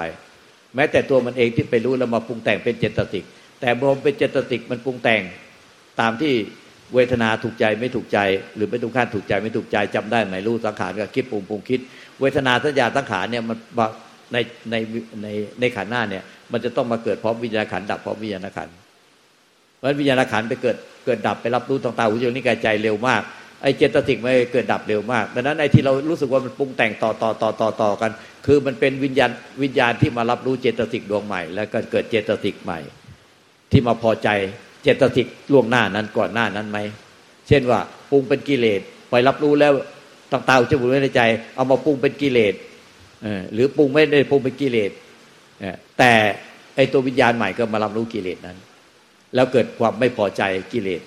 [0.75, 3.25] แม้แต่ตัวมันเองที่ไปรู้แล้วมาปรุงแต่งเป็นเจตสิก
[3.61, 5.21] แต่พอเป็นเจตสิกมันปรุงแต่ง
[5.99, 6.33] ตามที่
[6.93, 8.19] เวทนาถูกใจไม่ถูกใจ
[8.55, 11.79] หรือไม่ถูกขั้นถูกใจไม่ถูกใจจำได้ไหมรู้สังขารกับคิดปรุงปรุงคิด
[12.21, 13.57] เวทนาสัญญาสังขารเนี่ยมัน
[14.33, 14.37] ใน
[14.71, 14.75] ใน
[15.23, 15.27] ใน
[15.59, 18.69] ในขันหน้าเนี่ย มันจะต้องมาเกิดพร้อมวิญญาณขันดับพร้อมวิญญาณขัน
[19.77, 23.21] เพราะวิญญาณขันไปเกิดเกิดดับไปรับรู้ต่างๆหูจมูกนิ้วกายใจเร็วมาก
[23.61, 28.11] ไอ้เจตสิกไม่เกิดดับเร็วมากดังนั้นไอ้ที่เรารู้สึกว่ามันปรุงแต่งต่อต่อต่อต่อต่อกัน
[28.45, 29.31] คือมันเป็นวิญญาณ
[29.63, 32.79] วิญญาณที่มารับรู้เจตสิกดวงใหม่ แล้วก็เกิดเจตสิกใหม่
[33.71, 34.29] ที่มาพอใจ
[34.83, 36.79] เจตสิกล่วงหน้านั้นก่อนหน้านั้นไหม
[37.47, 37.79] เช่นว่า
[38.11, 39.73] ปรุงเป็นกิเลสไปรับรู้แล้ว
[40.33, 41.21] ต่างๆจะบุญไว้ในใจ
[41.55, 42.53] เอามาปรุงเป็นกิเลส
[43.53, 44.91] หรือปรุงไม่ได้ปรุงเป็นกิเลส
[45.99, 46.13] แต่
[46.75, 48.57] ไอตัววิญญาณใหม่ก็มารับรู้กิเลสนั้น
[49.35, 51.01] แล้วเกิดความไม่พอใจกิเลส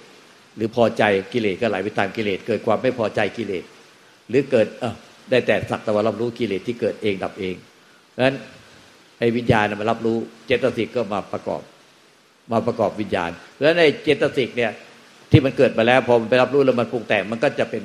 [0.56, 3.64] หรือพอใจกิเลสก็ไหลไปตามกิเลส เกิดความไม่พอใจกิเลส
[4.28, 4.94] หรือเกิดเออ
[5.30, 7.54] ได้แต่สักแต่ว่ารับรู้กิเลสที่เกิดเองดับเอง
[8.10, 8.36] เพราะฉะนั้น
[9.18, 11.62] ไอ้วิญญาณมารับรู้เจตสิกก็มาประกอบ
[12.52, 14.72] มาประกอบวิญญาณ เพราะฉะนั้นในเจตสิกเนี่ย
[15.30, 17.82] ที่มันเกิดมาแล้วพอมันไปรับรู้แล้วมันปรุงแต่งมันก็จะเป็น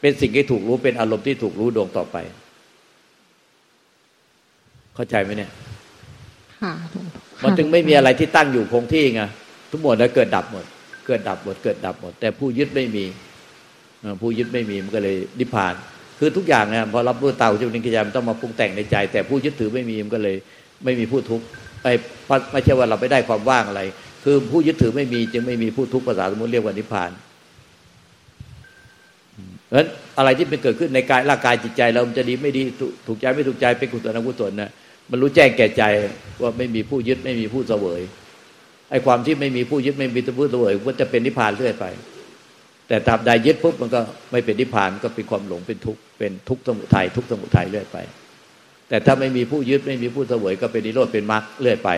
[0.00, 2.16] เป็นสิ่งที่ถูกรู้เป็นอารมณ์ที่ถูกรู้ดวงต่อไป
[4.96, 5.50] เข้าใจไหมเนี่ย
[6.62, 6.72] ค่ะ
[7.44, 9.22] มันจึงไม่มีอะไรที่ตั้งอยู่คงที่ไง
[9.70, 10.64] ทุกหมดแล้วเกิดดับหมด
[11.06, 13.04] เกิดดับหมดเกิดดับหมด แต่ผู้ยึดไม่มี
[14.22, 15.74] ผู้ยึดไม่มีมันก็เลยนิพพาน
[16.18, 20.36] คือทุกอย่างเนี่ยพอรับรู้เตาจุนิกิจามันต้องมาปรุงแต่งในใจ แต่ผู้ยึดถือไม่มีมันก็เลย
[20.84, 21.44] ไม่มีผู้ทุกข์
[21.82, 21.92] ไอ้
[22.52, 23.82] ไม่ใช่ว่าเราไม่ได้ความว่างอะไร
[24.24, 27.10] คือผู้ยึดถือไม่มี จึงไม่มีผู้ทุกข์ภาษาสมมติเรียกว่านิพพาน
[29.66, 32.62] เพราะฉะนั้นอะไรที่เป็นเกิดขึ้นในกายร่างกายจิตใจเราจะดีไม่ดี
[33.06, 34.70] ถูกใจไม่ถูกใจเป็นกุศลอกุศลนะ
[35.10, 35.82] มันรู้แจ้งแก่ใจ
[36.42, 38.00] ว่าไม่มีผู้ยึดไม่มีผู้เสวย
[38.90, 41.84] ไอ้ความที่ไม่มีผู้ยึดไม่มีตัวผู้ตัวอยมันจะเป็นนิพพานเรื่อยไป
[42.88, 44.00] แต่ตาบใดยึดปุ๊บมันก็
[44.32, 47.98] ไม่เป็นนิพพานก็เป็นความหลงเป็นทุกข์เป็นทุกข์สมุทัยทุกข์สมุทัยเรื่อยไป
[48.88, 51.90] แต่ถ้าไม่มีผู้ยึดไม่มีผู้เสวยก็เป็นนิโรธเป็นมรรคเรื่อยไป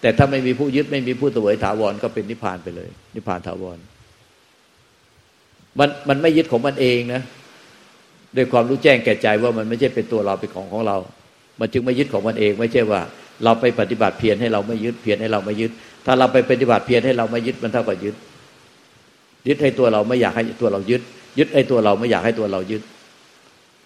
[0.00, 3.78] แต่ถ้าไม่มีผู้ยึดไม่มีผู้เสวยถาวรก็เป็นนิพพานไปเลย นิพพานถาวร
[5.78, 7.22] มันมันไม่ยึดของมันเองนะ
[8.36, 10.96] ด้วยความรู้แจ้งแก่ใจว่ามันไม่ใช่เป็นตัวเราเป็นของของเรา
[11.60, 13.00] มันจึงไม่ยึดของมันเอง ไม่ใช่ว่า
[13.44, 15.70] เราไปปฏิบัติเพียรให้เราไม่ยึดเพียรให้เราไม่ยึด
[16.06, 18.14] ถ้าเราไปปฏิบัติเพียรให้เราไม่ยึดมันเท่ากับยึด
[19.48, 21.02] ยึดให้ตัวเราไม่อยากให้ตัวเรายึด
[21.38, 22.82] ยึดให้ตัวเราไม่อยากให้ตัวเรายึด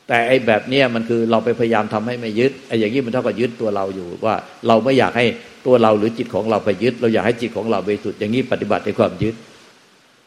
[0.09, 4.35] แต่ไอ้แบบเนี้ยมันคือเราไปพยายามทำให้ไม่ยึดไอ้อย่างนี้มันเท่ากับยึดตัวเราอยู่ว่า
[4.69, 5.27] เราไม่อยากให้
[5.67, 9.35] ตัวเราหรือจิตของเราไปยึด เราอยากให้จิตของเราไปสุดอย่างนี้ปฏิบัติในความยึด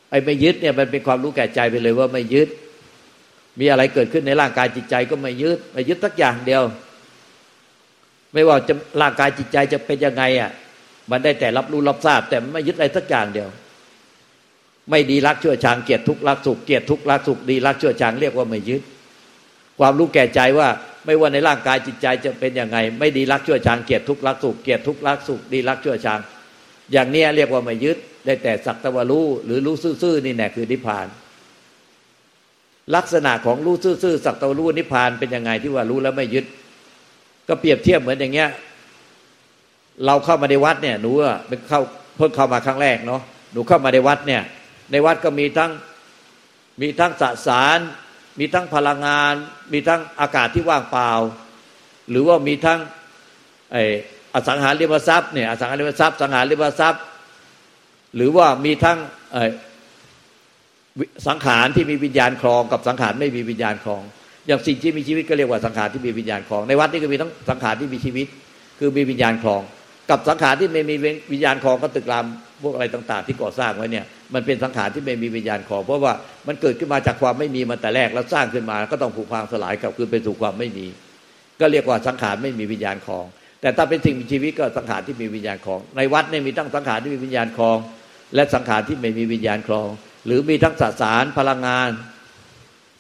[0.10, 2.48] ไอ้ไม่ยึดเนี่ยมันเป็นความรู้แก่ใจไปเลยว่าไม่ยึด
[3.60, 6.64] มีอะไรเกิดขึ้นในร่างกายจิตใจก็ไม่ยึดไม่ยึดสักอย่างเดียว
[8.34, 10.52] ไม่ว่าจะร่างกายจิตใจจะเป็นยังไงอะ
[11.12, 13.50] มันได้แต่รับรู้รับทราบ แต่ไม่ยึดอะไรสักอย่างเดียว
[14.90, 18.82] ไม่ดีรักชั่วชางเกียรติทุกรักสุขเกียรติทุกรักสุขดีรักชั่วชางเรียกว่าไม่ยึด
[19.80, 20.68] ความรู้แก่ใจว่า
[21.06, 26.20] ไม่ว่าในร่างกายจิตใจจะเป็นยังไง ไม่ดีรักชั่วชางเกียรติทุกรักสุขเกียรติทุกรักสุขดีรักชั่วชาง
[26.92, 31.08] อย่างนี้เรียกว่าไม่ยึด ได้แต่สักตะวรู้หรือรู้ซื่อๆนี่แน่คือนิพพาน
[32.96, 36.46] ลักษณะของรู้ซื่อๆสักตะวรู้นิพพานเป็นยังไงที่ว่ารู้แล้วไม่ยึด
[37.48, 38.50] ก็เปรียบเทียบเหมือนอย่างเงี้ย
[40.06, 41.12] เราเข้ามาในวัดเนี่ยหนู
[41.48, 41.82] เป็นเข้า
[42.18, 43.22] เพิ่งเข้ามาครั้งแรกเนาะ
[43.54, 44.44] หนูเข้ามาในวัดเนี่ย
[44.92, 45.72] ในวัดก็มีทั้ง
[46.82, 47.80] มีทั้งสสาร
[48.40, 49.34] มีทั้งพลังงาน
[49.74, 51.12] มีทั้งอากาศที่ว่างเปล่า
[52.10, 52.80] หรือว่ามีทั้ง
[53.72, 53.78] ไอ
[54.34, 57.04] อสังหาริมทรัพย์เนี่ยอสังหาริมทรัพย์สังหาริมทรัพย์
[58.16, 58.98] หรือว่ามีทั้ง
[61.28, 64.04] สังขารที่มีวิญญาณครองกับสังขารไม่มีวิญญาณครอง
[64.48, 68.28] อย่างสิ่งที่มีชีวิตก็เรียกว่าสังขารที่มีวิญญาณครอง ในวัดนี่ก็มีทั้งสังขารที่มีชีวิต
[68.80, 69.62] คือมีวิญญาณครอง
[70.10, 70.96] กับสังขารที่ไม่มี
[71.32, 72.26] วิญญาณคลองก็ตึกราม
[72.64, 76.14] พวกอะไรต่าง ๆ ที่ก่อสร้างไว้เนี่ยมันเป็นสังขารที่ไม่มีวิญญาณคลอง เพราะว่า
[76.48, 80.86] มันเกิดขึ้นมาจากความไม่มีมาแต่แรกแล้วสร้างขึ้นมาก็ต้องผูกพังสลายกลับคืนไปสู่ความไม่มี
[81.60, 83.26] ก็เรียกว่าสังขารไม่มีวิญญาณคลอง
[83.62, 87.78] แต่ถ้าเป็นสิ่งมีชีวิตก็สังขารที่มีวิญญาณคลอง ในวัดเนี่ยมีทั้งสังขารที่มีวิญญาณคลอง
[88.36, 89.88] และสังขารที่ไม่มีวิญญาณคลอง
[90.26, 91.90] หรือมีทั้งสสารพลังงาน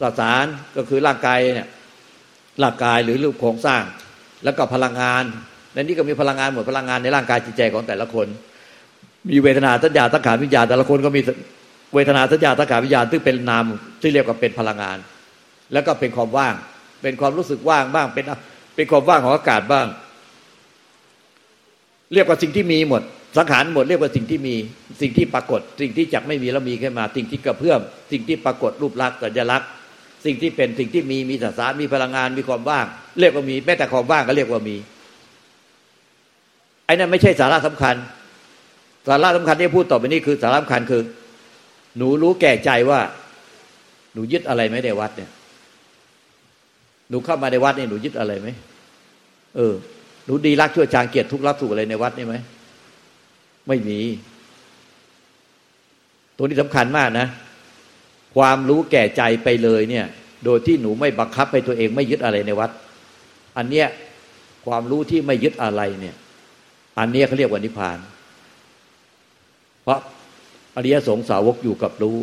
[0.01, 0.45] สสาร
[0.77, 1.67] ก็คือร่างกายเนี่ย
[2.63, 3.83] ร่างกายหรือรูปโครงสร้าง
[4.43, 5.23] แล้วก็พลังงาน
[5.73, 8.27] ในนี้ก็มีพลังงานหมดพลังงานในร่างกายจิตใจของแต่ละคน
[9.29, 11.21] มีเวทนาสัญญาสังขารวิญญาณแต่ละคนก็มี
[11.93, 13.63] เวทนาสัญญาสังขารวิญญาณซึ่งเป็นนาม
[14.01, 14.97] ที่เรียกว่าเป็นพลังงาน
[15.73, 16.55] แล้วก็เป็นความว่าง
[17.01, 18.25] เป็นความรู้สึกว่างบ้างเป็น
[18.75, 19.87] เป็นความว่างของอากาศบ้าง
[22.13, 23.01] เรียกว่าสิ่งที่มีหมด
[23.37, 24.55] สังขารหมดเรียกว่าสิ่งที่มี
[25.01, 27.79] สิ่งที่ปรากฏ สิ่งที่จักไม่มีแล้วมีขึ้นมา สิ่งที่กระเพื่อม
[28.11, 29.69] สิ่งที่ปรากฏรูปลักษณ์สัญลักษณ์
[30.27, 32.85] สิ่งที่เป็นสิ่งที่มีมีสสารมีพลังงานมีความว่าง
[33.19, 34.75] เรียกว่ามีแม้แต่ความว่างก็เรียกว่ามี
[36.85, 37.95] ไอ้นั่นไม่ใช่สาระสำคัญ
[39.07, 41.01] สาระสำคัญที่พูดต่อไปนี้คือสาระสำคัญคือ
[41.97, 42.99] หนูรู้แก่ใจว่า
[44.13, 45.29] หนูยึดอะไรไหมในวัดเนี่ย
[47.09, 48.47] หนูเข้ามาในวัดนี่หนูยึดอะไรไหม
[49.55, 49.73] เออ
[50.25, 52.35] หนูดีรักชั่วจางเกียรติทุกรักถูกอะไรในวัดนี่ไหม
[53.67, 53.99] ไม่มี
[56.37, 57.27] ตัวนี้สำคัญมากนะ
[58.37, 60.05] ความรู้แก่ใจไปเลยเนี่ย
[60.45, 62.69] โดยที่หนูไม่บังคับให้ตัวเองไม่ยึดอะไรในวัด
[63.57, 63.87] อันเนี้ย
[64.65, 66.15] ความรู้ที่ไม่ยึดอะไรเนี่ย
[66.99, 67.97] อันเนี้ยเขาเรียกว่านิพพาน
[69.83, 69.99] เพราะ
[70.75, 72.17] อริยสงสาวกอยู่กับรู้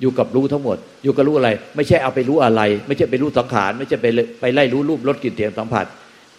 [0.00, 4.06] อยู่กับรู้ทั้งหมด อยู่กับรู้อะไร ไม่ใช่เอาไปรู้อะไร ไม่ใช่ไปรู้สังขาร ไม่ใช่ไป
[4.40, 5.86] ไปไล่รู้รูปรสกลิ่นเสียงสัมผัส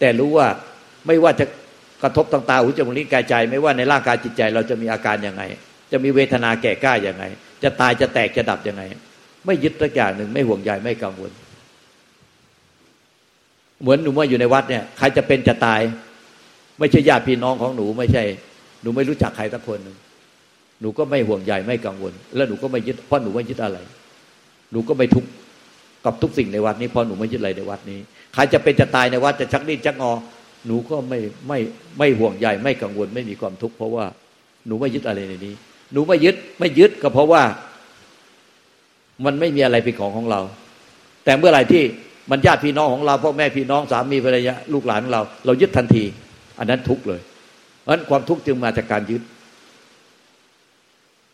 [0.00, 0.46] แต่รู้ว่า
[1.06, 1.46] ไม่ว่าจะ
[2.02, 5.42] กระทบต่างตาหูจมูกลิ้นกายใจ ไม่ว่าในร่างกายจิตใจ เราจะมีอาการยังไง
[5.92, 7.24] จะมีเวทนาแก่กล้ายังไง
[7.66, 8.82] จะตายจะแตกจะดับยังไง
[9.46, 11.30] ไม่ยึดสักอย่างหนึ่งไม่ห่วงใยไม่กังวล
[13.80, 15.80] เหมือนหนูว่าอยู่ในวัดเนี่ย ใครจะเป็นจะตาย
[16.78, 18.22] ไม่ใช่ญาติพี่น้องของหนูไม่ใช่
[18.82, 19.96] หนูไม่รู้จักใครสักคนหนึ่ง
[20.80, 23.78] หนูก็ไม่ห่วงใยไม่กังวล แล้วหนูก็ไม่ยึดเพราะหนูไม่ยึดอะไร
[24.72, 25.30] หนูก็ไม่ทุกข์
[26.04, 28.00] กับทุกสิ่งในวัดนี้เพราะหนูไม่ยึดอะไรในวัดนี้
[28.34, 30.12] ใครจะเป็นจะตายในวัดจะชักดิ้นชักงอ
[30.66, 31.58] หนูก็ไม่ไม่
[31.98, 34.04] ไม่ห่วงใยไม่กังวล ไม่มีความทุกข์เพราะว่า
[34.66, 35.54] หนูไม่ยึดอะไรในนี้
[35.92, 37.42] หนูไม่ยึดไม่ยึดก็เพราะว่า
[39.24, 40.40] มันไม่มีอะไรเป็นของของเรา
[41.24, 41.82] แต่เมื่อไหร่ที่
[42.30, 46.04] มันญาติพี่น้องของเราพ่อแม่พี่น้องสามีภรรยาลูกหลานของเรา เรายึดทันที
[46.58, 47.20] อันนั้นทุกเลย
[47.82, 49.22] เพราะนั้นความทุกข์จึงมาจากการยึด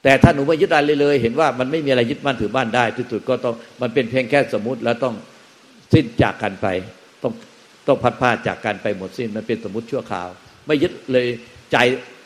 [0.02, 5.14] แต่ถ้าหนูไม่ยึดอะไรเลย เห็นว่ามันไม่มีอะไรยึดมั่นถือบ้านได้ที่สุดก็ต้องมันเป็นเพียงแค่สมมติแล้วต้อง
[5.92, 6.66] สิ้นจากกันไป
[7.22, 7.32] ต้อง
[7.86, 10.28] ต้องพัดพาจากกันไปหมดสิ้นมันเป็นสมมติชั่วคราว
[10.66, 11.26] ไม่ยึดเลย
[11.72, 11.76] ใจ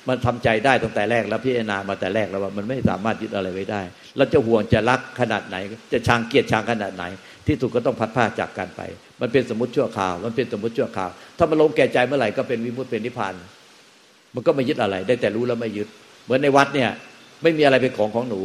[0.09, 3.83] มันทำใจได้ตั้งแต่แรกแล้วพิจารณามาแต่แรกแล้วว่ามันไม่สามารถยึดอะไรไว้ได้
[4.17, 5.57] เราจะห่วงจะรักขนาดไหน
[5.93, 7.05] จะชางเกียรติชางขนาดไหน
[7.47, 8.81] ที่สุดก็ต้องพัดพาจากกันไป
[9.21, 13.35] มันเป็นสมมติชั่วคราว มันเป็นสมมติชั่วคราว ถ้ามันลงแก่ใจเมื่อไหร่ก็เป็นวิมุตติเป็นนิพพาน
[14.35, 15.89] มันก็ไม่ยึดอะไร ได้แต่รู้แล้วไม่ยึด
[16.25, 16.91] เหมือนในวัดเนี่ย
[17.43, 18.41] ไม่มีอะไรเป็นของของหนู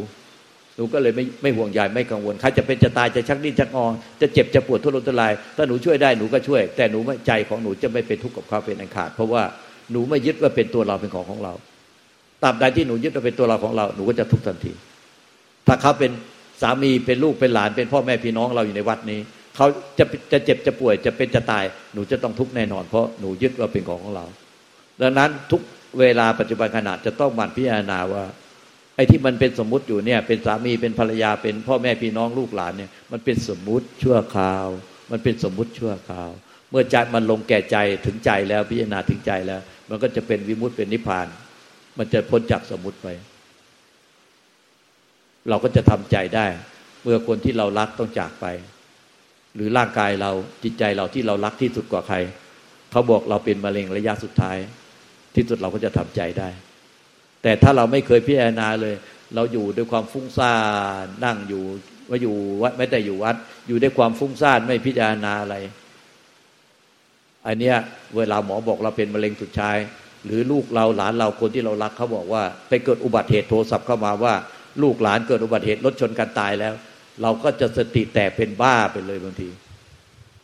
[0.76, 3.86] หนูก็เลยไม่ไม่ห่วงใยไม่กังวลใครจะเป็นจะตายจะชักดิ้นชักงอ
[4.20, 9.42] จะเจ็บจะปวดทุรนทุราย ถ้าหนูช่วยได้หนูก็ช่วย แต่หนูใจของหนูจะไม่เป็นทุกข์กับเขาเป็นอันขาด เพราะว่า
[9.90, 11.52] หนูไม่ยึดว่าเป็นตัวเราเป็นของของเรา
[12.42, 14.72] ตราบใดที่หนูยึดว่าเป็นตัวเราของเรา หนูก็จะทุกข์ทันที
[15.66, 16.10] ถ้าเขาเป็น
[16.62, 19.20] สามีเป็นลูกเป็นหลาน เป็นพ่อแม่พี่น้องเราอยู่ในวัดนี้
[19.56, 19.66] เขา
[19.98, 21.64] จะจะเจ็บจะป่วยจะเป็นจะตาย
[21.94, 24.26] หนูจะต้องทุกข์แน่นอน เพราะหนูยึดว่าเป็นของของเรา
[25.00, 25.60] ดังนั้นทุก
[26.00, 28.24] เวลาปัจจุบันขณะจะต้องหมั่นพิจารณาว่า
[28.96, 34.66] ไอ้ที่มันเป็นสมมุติอยู่เนี่ย เป็นสามีเป็นภรรยาเป็นพ่อแม่พี่น้องลูกหลานเนี่ย มันเป็นสมมุติชั่วคราว
[35.10, 36.30] มันเป็นสมมุติชั่วคราว
[36.72, 41.26] เมื่อใจมันลงแก่ใจถึงใจแล้วพิจารณาถึงใจแล้ว มันก็จะเป็นวิมุตติเป็นนิพพาน
[41.98, 43.08] มันจะพ้นจากสมมุติไป
[45.48, 46.46] เราก็จะทำใจได้
[47.02, 48.46] เมื่อคนที่เรารักต้องจากไป
[49.54, 50.30] หรือร่างกายเรา
[50.62, 52.16] จิตใจเราที่เรารักที่สุดกว่าใคร
[52.90, 54.56] เขาบอกเราเป็นมะเร็งระยะสุดท้าย
[55.34, 56.48] ที่สุดเราก็จะทำใจได้
[57.42, 58.94] แต่ถ้าเราไม่เคยพิจารณาเลย
[59.34, 60.54] เราอยู่ด้วยความฟุ้งซ่า
[61.04, 61.64] นนั่งอยู่
[62.08, 63.36] ว่าอยู่วัดไม่แต่อยู่วัด
[63.68, 65.56] อยู่ด้วยความฟุ้งซ่านไม่พิจารณาอะไร
[67.46, 67.76] อันเนี้ย
[68.16, 69.76] เวลาหมอบอกเราเป็นมะเร็งสุดท้าย
[70.24, 74.34] หรือลูกเราหลานเราคนที่เรารักเขาบอกว่า ไปเกิดอุบัติเหตุโทรศัพท์เข้ามาว่า
[74.82, 76.74] ลูกหลานเกิดอุบัติเหตุรถชนกันตายแล้ว
[77.22, 79.48] เราก็จะสติแตกเป็นบ้าไปเลยบางที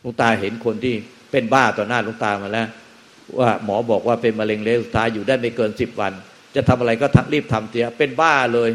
[0.03, 0.95] ลุงตาเห็นคนที่
[1.31, 2.67] เป็นบ้าต่อหน้าลุงตามาแล้ว
[3.39, 6.13] ว่าหมอบอกว่าเป็นมะเร็งเลวสุดท้ายอยู่ได้ไม่เกินสิบวัน
[6.55, 8.69] จะทำอะไรก็รีบทำเสียเป็นบ้าเลย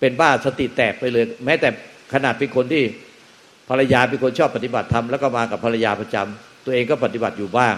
[0.00, 1.68] เป็นบ้าสติแตกไปเลย แม้แต่
[2.12, 2.82] ขนาดเป็นคนที่
[3.68, 7.74] ภรรยาเป็นคนชอบปฏิบัติธรรมแล้วก็มากับภรรยาประจำ ตัวเองก็ปฏิบัติอยู่บ้าง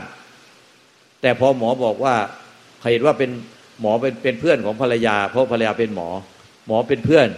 [1.23, 2.15] แต่พอหมอบอกว่า
[2.91, 3.31] เห็นว่าเป็น
[3.81, 6.09] หมอเป็นเป็นเพื่อนของภรรยา เพราะภรรยาเป็นหมอ
[6.67, 7.29] หมอเป็นเพื่อน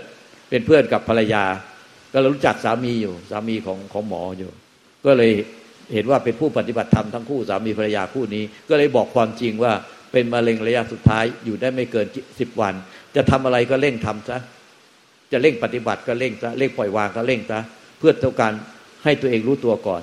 [0.50, 1.44] เป็นเพื่อนกับภรรยา
[2.12, 4.50] ก็รู้จักสามีอยู่ สามีของของหมออยู่
[5.06, 5.32] ก็เลย
[5.94, 9.72] เห็นว่าเป็นผู้ปฏิบัติธรรมทั้งคู่สามีภรรยาคู่นี้ ก็เลยบอกความจริงว่า
[10.12, 12.06] เป็นมะเร็งระยะสุดท้ายอยู่ได้ไม่เกิน
[12.40, 12.74] สิบวัน
[13.16, 14.38] จะทำอะไรก็เร่งทำซะ
[15.32, 17.60] จะเร่งปฏิบัติก็เร่งซะเร่งปล่อยวางก็เร่งซะ
[17.98, 18.52] เพื่อต้องการ
[19.04, 20.02] ให้ตัวเองรู้ตัวก่อน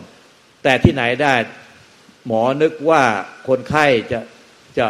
[0.68, 1.36] แต่ที่ไหนได้
[2.26, 3.04] หมอนึกว่า
[3.48, 4.20] คนไข้จะ
[4.78, 4.88] จะ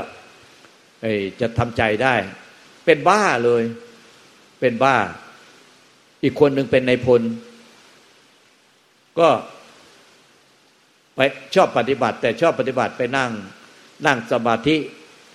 [1.40, 2.16] จะทำใจได้
[2.86, 3.64] เป็นบ้าเลย
[4.60, 4.96] เป็นบ้า
[6.24, 7.22] อีกคนหนึ่งเป็นในพล
[9.20, 9.30] ก็
[11.16, 11.20] ไป
[11.56, 13.32] ชอบปฏิบัติ แต่ชอบปฏิบัติไปนั่ง
[14.06, 14.76] นั่งสมาธิ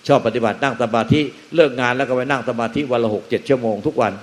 [0.07, 1.21] ชอบปฏิบัตินั่งสมาธิ
[1.55, 4.13] เลิกงานแล้วก็ไปนั่งสมาธิวันละหกเจ็ดชั่วโมงทุกวัน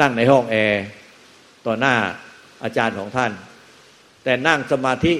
[0.00, 0.82] นั่งในห้องแอร์
[1.66, 1.94] ต่อหน้า
[2.64, 3.32] อาจารย์ของท่าน
[4.24, 5.14] แต่นั่งสมาธิ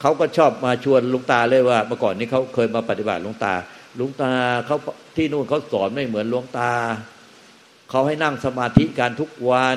[0.00, 3.54] เขาก็ชอบมาชวนลุงตาเลยว่า เมื่อก่อนนี้เขาเคยมาปฏิบัติลุงตา
[4.00, 4.32] ลุงตา
[4.66, 4.76] เขา
[5.16, 6.72] ที่นู่นเขาสอนไม่เหมือนลุงตา
[7.90, 9.76] เขาให้นั่งสมาธิการทุกวัน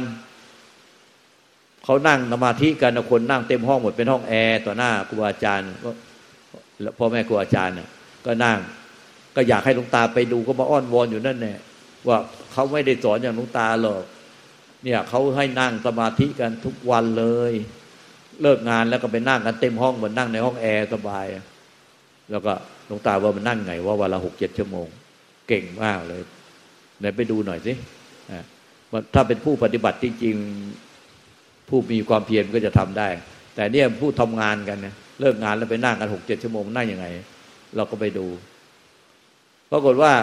[1.86, 5.90] เขานั่งสมาธิกันคนนั่งเต็มห้องหมดเป็นห้องแอร์ต่อหน้าครูอาจารย์ก็
[6.98, 7.76] พ่อแม่ครูอาจารย์
[8.26, 8.58] ก็นั่ง
[9.36, 11.56] ก็อยากให้ลุงตาไปดูก็มาอ้อนวอนอยู่นั่นแน่
[12.08, 12.18] ว่า
[12.52, 14.04] เขาไม่ได้สอนอย่างลุงตาหรอก
[14.84, 17.54] เนี่ยเขาให้นั่งสมาธิกันทุกวันเลย
[18.42, 21.26] เลิกงานแล้วก็ไปนั่งกันเต็มห้องเหมือนนั่งในห้องแอร์สบาย
[22.32, 22.54] แล้วก็
[22.90, 24.88] ลุงตาว่ามันนั่งไงว่าวันละหกเจ็ดชั่วโมง
[25.48, 26.22] เก่งมากเลย
[27.00, 27.74] ไหนไปดูหน่อยสิ
[29.14, 33.08] ถ้าเป็นผู้ปฏิบัติจริงๆผู้มีความเพียรก็จะทำได้
[33.56, 37.06] แต่เนี่ยผู้ทำงานกันเนี่ยเลิกงานแล้วไปนั่งกันหกเจ็ดชั่วโมงนั่งยังไง
[37.76, 38.28] เราก็ไปดู
[39.72, 40.14] ปรากฏว่า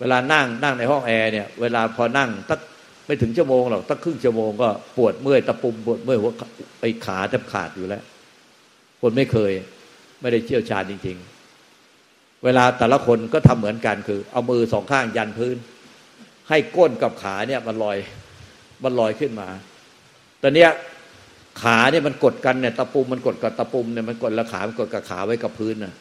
[0.00, 2.60] เวลานั่งนั่งในห้องแอร์เนี่ย เวลาพอนั่งตัก
[3.06, 6.32] ไม่ถึงชั่วโมงหรอกตักครึ่งชั่วโมงก็ปวดเมื่อยตะปุ่มปวดเมื่อยหัว
[6.80, 8.02] ไอ้ขาแทบขาดอยู่แล้ว
[9.00, 9.52] คนไม่เคย
[10.20, 11.16] ไม่ได้เชี่ยวชาญจริง
[11.80, 15.56] ๆ เวลาแต่ละคนก็ทำเหมือนกันคือ เอามือสองข้างยันพื้น
[16.48, 17.98] ให้ก้นกับขาเนี่ยมันลอย
[18.82, 19.48] มันลอยขึ้นมา
[20.42, 20.70] ตอนเนี้ย
[21.62, 25.94] ขาเนี่ยมันกดกันเนี่ยตะปุ่มมันกดกับตะปุ่มเนี่ยมันกดล้วขามันกดกับขาไว้กับพื้นน่ะ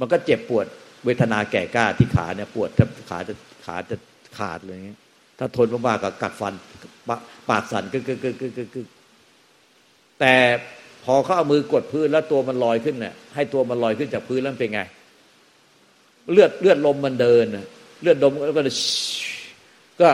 [0.00, 0.66] มันก็เจ็บปวด
[1.04, 3.34] เวทนาแก่กล้าที่ขาเนี่ยปวดถ้าขาจะ
[3.66, 3.96] ขาจะ
[4.38, 4.98] ขาดเลยอย่างเงี้ย
[5.38, 6.54] ถ้าทนมากๆกับกัดฟัน
[7.48, 8.86] ปากสั่นกึกกึกกึกกึกกึก
[10.20, 10.34] แต่
[11.04, 14.80] พอเขาเอามือกดพื้นแล้วตัวมันลอยขึ้นเนี่ยให้ตัวมันลอยขึ้นจากพื้นแล้วเป็นไง
[16.32, 17.44] เลือดเลือดลมมันเดิน
[18.02, 18.62] เลือดลมแล้วก็
[20.00, 20.08] ก็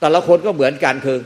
[0.00, 1.18] แต่ละคนก็เหมือนกันคือ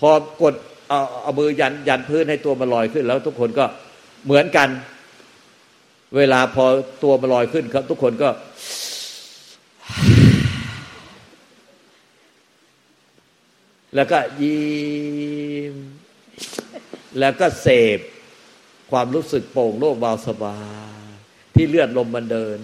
[0.00, 0.10] พอ
[0.42, 0.54] กด
[0.88, 3.64] เอาเอามือยันยันพื้นให้ตัวมันลอยขึ้น แล้วทุกคนก็
[4.26, 4.68] เหมือนกัน
[6.16, 6.64] เวลาพอ
[7.04, 8.28] ตัวมันลอยขึ้นครับ ทุกคนก็
[13.98, 15.74] แล้วก็ยิ้ม
[17.20, 17.98] แล้วก็เสพ
[18.90, 20.58] ความรู้สึกโปร่งโล่งเบาสบา
[21.02, 21.06] ย
[21.54, 22.58] ที่เลือดลมมันเดิน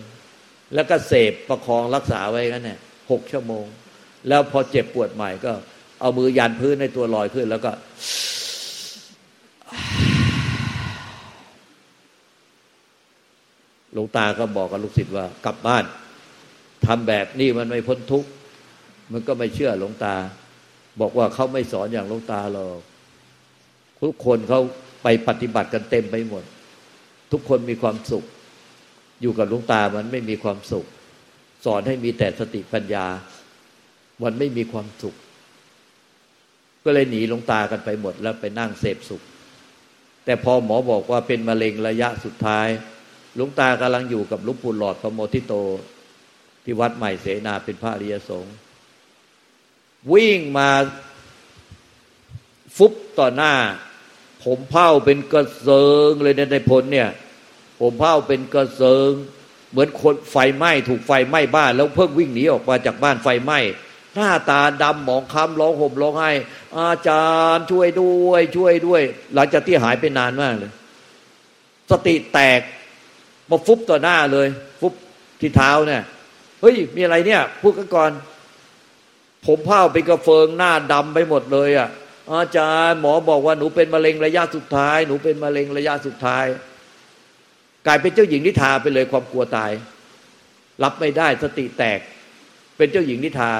[0.75, 3.65] แล้วก็เสพประคองรักษาไว้กันเนี่ยหกชั่วโมง
[4.29, 5.53] แล้วพอเจ็บปวดใหม่ก็
[6.01, 7.73] เอามือยันพื้นในตัวลอยขึ้น แล้วก็
[13.93, 15.85] หลวงตาก็บอกกับลูกศิษย์ว่า กลับบ้าน
[16.87, 18.29] ทำแบบนี้มันไม่พ้นทุกข์
[19.13, 20.17] มันก็ไม่เชื่อหลวงตา
[21.01, 22.81] บอกว่าเขาไม่สอนอย่างหลวงตาหรอก
[24.03, 24.61] ทุกคนเขา
[25.03, 26.45] ไปปฏิบัติกันเต็มไปหมด
[27.33, 28.25] ทุกคนมีความสุข
[29.21, 30.87] อยู่กับหลวงตามันไม่มีความสุข
[31.65, 33.07] สอนให้มีแต่สติปัญญา
[34.23, 35.15] มันไม่มีความสุข
[36.85, 39.23] ก็เลยหนีหลวงตากันไปหมดแล้วไปนั่งเสพสุข
[40.25, 42.69] แต่พอหมอบอกว่าเป็นมะเร็งระยะสุดท้าย
[43.35, 45.55] หลวงตากำลังอยู่กับลุงปู่หลอดพระโมทิโต
[46.65, 48.55] ที่วัดใหม่เสนาเป็นพระอริยสงฆ์
[50.13, 50.71] วิ่งมา
[52.77, 53.55] ฟุบต่อหน้า
[54.45, 57.11] ผมเผ้าเป็นกระเซิงเลยในในผลเนี่ย
[57.81, 59.11] ผมเผ้าเป็นกระเซิง
[59.71, 63.61] เหมือนคนไฟไหม้ถูกไฟไหม้บ้าน แล้วเพิ่งวิ่งหนีออกมาจากบ้านไฟไหม้
[64.15, 66.31] หน้าตาดำหมองคล้ำร้องห่มร้องไห้
[66.79, 69.03] อาจารย์ช่วยด้วย ช่วยด้วย
[69.35, 70.73] หลังจากที่หายไปนานมากเลย
[71.91, 72.61] สติแตก
[73.51, 74.49] มาฟุบต่อหน้าเลย
[74.81, 74.93] ฟุบ
[75.41, 76.03] ที่เท้าเนี่ย
[76.61, 78.11] เฮ้ย มีอะไรเนี่ยพูดกันก่อน
[79.47, 81.89] ผมเผ้าเป็นกระเฟิงหน้าดำไปหมดเลยอะ
[82.33, 86.45] อาจารย์หมอบอกว่าหนูเป็นมะเร็งระยะสุดท้าย หนูเป็นมะเร็งระยะสุดท้าย
[87.87, 89.73] กลายเป็นเจ้าหญิงนิทาไปเลยความกลัวตาย
[90.83, 92.01] รับไม่ได้สติแตก
[92.77, 93.53] เป็นเจ้าหญิงนิทา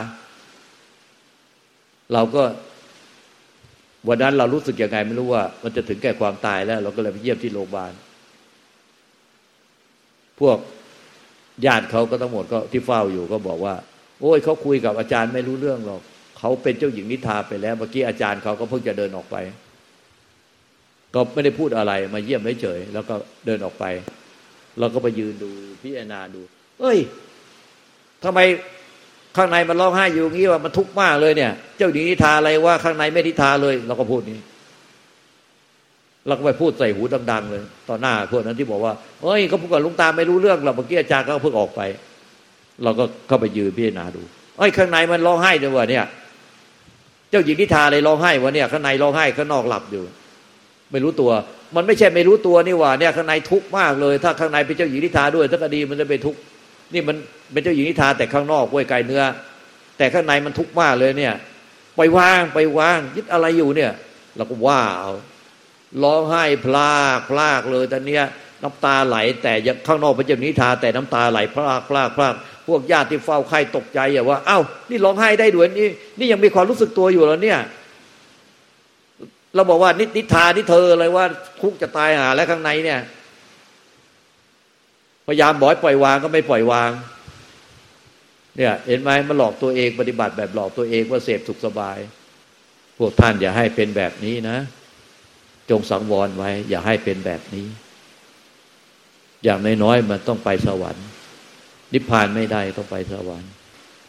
[2.13, 2.43] เราก็
[4.09, 7.93] วันนั้นเรารู้สึกยังไงไม่รู้ว่า มันจะถึงแก่ความตายแล้ว เราก็เลยไปเยี่ยมที่โรงพยาบาล
[10.41, 10.59] พวก
[11.67, 13.75] ญาติเขาก็ทั้งหมดก็ที่เฝ้าอยู่ก็บอกว่า
[14.21, 16.01] โอ้ยเขาคุยกับอาจารย์ไม่รู้เรื่องหรอก
[16.39, 19.37] เขาเป็นเจ้าหญิงนิทาไปแล้ว เมื่อกี้อาจารย์เขาก็เพิ่งจะเดินออกไป
[21.15, 23.15] ก็ไม่ได้พูดอะไรมาเยี่ยมเฉยแล้วก็
[23.47, 23.85] เดินออกไป
[24.79, 25.51] เราก็ไปยืนดู
[25.83, 26.41] พิจารณาดู
[26.81, 26.99] เอ้ย
[28.25, 28.41] ทำไม
[29.37, 34.39] ข้างในมันร้องไห้อยู่งี้ว่ามันทุกข์มากเลยเนี่ย เจ้าหญิงนิทาอะไรว่าข้างในไม่นิทาเลย เราก็พูดนี้
[36.27, 41.81] เราก็ไปพูดใส่หูดัง ๆ เลย ต่อหน้าพวกนั้นที่บอกว่าเฮ้ยเขาพูดกับลุงตาไม่รู้เรื่องหรอกเมื่อกี้อาจารย์ก็เพิ่งออกไป
[42.83, 44.23] เราก็เข้าไปยืนพิจารณาดู
[44.59, 46.05] เอ้ข้างในมันร้องไห้ด้วยวะเนี่ย
[47.31, 50.03] เจ้าหญิงนิทาเลยร้องไห้วะเนี่ยข้างในร้องไห้ข้างนอกหลับอยู่
[50.91, 51.31] ไม่รู้ตัว
[51.77, 56.39] มันไม่ใช่ไม่รู้ตัวนี่ว่าเนี่ยข้างในทุกข์มากเลย ถ้าข้างในเป็นเจ้าหญิงนิทาด้วยถ้าคดีมันจะเป็นทุกข์
[56.95, 57.17] นี่มัน
[57.53, 59.23] เป็นเจ้าหญิงนิทาแต่ข้างนอกกล้วยไก่เนื้อ
[59.99, 61.35] แต่ข้างในมันทุกข์มากเลยเนี่ย
[61.97, 63.93] ไปวางไปวางยึดอะไรอยู่เนี่ย
[64.37, 65.13] เราก็ว่าเอา
[66.03, 68.25] ร้องไห้พลากพลากเลยตอนเนี้ย
[68.63, 72.35] น้ำตาไหล แต่ยังข้างนอกเป็นเจ้าหญิงนิทาแต่น้ำตาไหลพลากพลากพลาก
[72.67, 74.59] พวกญาติที่เฝ้าไข้ตกใจอย่าว่า เอ้า
[74.91, 77.61] นี่ร้องไห้ได้ด้วยนี่ นี่ยังมีความรู้สึกตัวอยู่แล้วเนี่ย
[79.55, 81.25] เราบอกว่านินิทานี่เธอเลยว่า
[81.61, 83.01] คุกจะตายหาแล้วข้างในเนี่ย
[85.27, 86.91] พยายามบอกให้ปล่อยวางก็ไม่ปล่อยวาง
[88.57, 91.99] เนี่ย เห็นไหมมันหลอกตัวเองปฏิบัติแบบหลอกตัวเองว่าเสพสุขสบาย
[92.99, 94.59] พวกท่านอย่าให้เป็นแบบนี้นะ
[95.71, 97.67] จงสังวรไว้ อย่าให้เป็นแบบนี้
[99.45, 101.07] อย่างน้อยๆมันต้องไปสวรรค์
[101.95, 103.51] นิพพานไม่ได้ต้องไปสวรรค์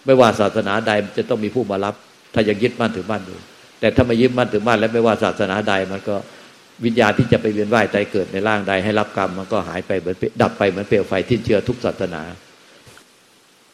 [0.06, 1.96] ไม่ว่าศาสนาใดจะต้องมีผู้มารับ
[2.34, 3.40] ถ้ายังยึดมั่นถือมั่นอยู่
[3.80, 6.16] แต่ถ้าไม่ยึดมั่นถือมั่นแล้วไม่ว่าศาสนาใดมันก็
[6.86, 12.22] วิญญาณที่จะไปเวียนว่ายใจเกิดในร่างใดให้รับกรรมมันก็หายไปเหมือนดับไปเหมือนเปลวไฟที่เชื้อทุกศาสนา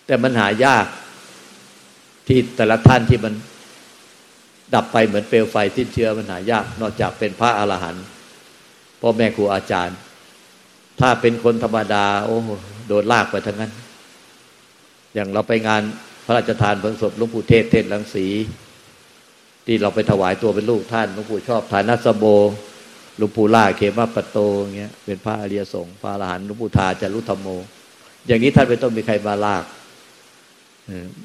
[0.05, 0.85] แต่มันหายาก
[2.27, 3.33] ที่แต่ละท่านที่มัน
[4.75, 8.05] ดับไปเหมือนเปลวไฟที่เชื้อมันหายาก นอกจากเป็นพระอรหันต์
[9.01, 9.97] พ่อแม่ครูอาจารย์
[10.99, 12.37] ถ้าเป็นคนธรรมดา โอ้
[12.87, 13.71] โดนลากไปทั้งนั้น
[15.13, 15.81] อย่างเราไปงาน
[16.25, 18.27] พระราชทานเพลิงศพหลวงปู่เทศเทศลังสี
[19.65, 22.25] ที่เราไปถวายตัวเป็นลูกท่านหลวงปู่ชอบฐานัสโบ
[23.17, 24.37] หลวงปู่ล่าเขมาปโต
[24.77, 27.47] เงี้ยเป็นพระอริยสงฆ์พระอรหันต์หลวงปู่ทาจารุธรรมโม
[28.27, 29.63] อย่างนี้ท่านไม่ต้องมีใครมาลาก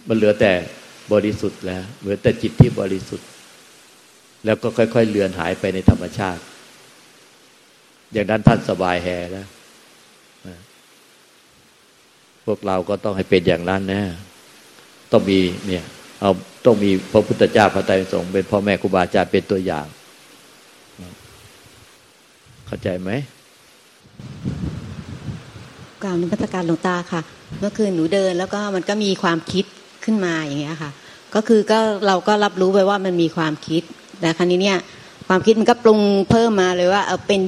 [0.09, 0.53] มันเหลือแต่
[1.13, 3.29] บริสุทธิ์แล้วเหลือแต่จิตที่บริสุทธิ์
[4.45, 6.43] แล้วก็ค่อย ๆ เลือนหายไปในธรรมชาติ
[8.13, 9.47] อย่างนั้นท่านสบายแฮแล้ว
[12.47, 14.03] พวกเราก็ต้องให้เป็นอย่างนั้นนะ
[15.13, 15.85] ต้องมีเนี่ย
[16.21, 16.31] เอา
[16.65, 19.87] ต้องมีพระพุทธเจ้าพระไตรสงฆ์เป็นพ่อแม่ครูบาอาจารย์เป็นตัวอย่าง
[22.67, 23.11] เข้าใจไหม
[26.03, 27.21] กล่าวนิพพการหลวงตาค่ะ
[27.59, 29.65] เมื่อคืนหนูเดิน แล้วก็มันก็มีความคิด
[30.05, 30.91] ขึ้นมาอย่างเงี้ยค่ะ
[31.35, 33.83] ก็คือก็เราก็รับรู้ไปว่ามันมีความคิด
[34.21, 34.79] แต่ครั้นี้เนี่ย
[35.29, 37.41] ความคิดมันก็ปรุงเพิ่มมาเลยว่าเอาเป็น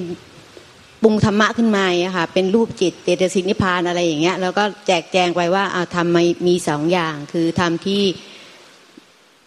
[1.03, 8.03] ปรุงธรรมะขึ้นมาอะค่ะเป็นรูปจิตเตตสินิพานอะไรอย่างเงี้ยแล้วก็แจกแจงไปว่าเอาทำมีสองอย่าง คือทำที่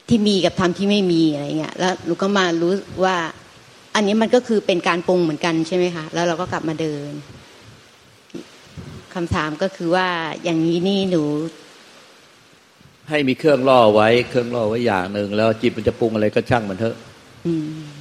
[0.08, 3.18] ที่มีกับทำที่ไม่มีอะไรเงี้ยแล้วหนูก็มารู้ว่า
[3.96, 7.12] อันนี้มันก็คือเป็นการปรุงเหมือนกันใช่ไหมคะแล้วเราก็กลับมาเดิน
[9.14, 10.08] คำถามก็คือว่า
[10.44, 11.24] อย่างนี้นี่หนู
[13.10, 16.96] ให้มีเครื่องล่อไว้ เครื่องล่อไว้อย่างหนึ่งแล้วจิตมันจะปรุงอะไรก็ช่างมันเถอะ
[17.46, 17.48] ม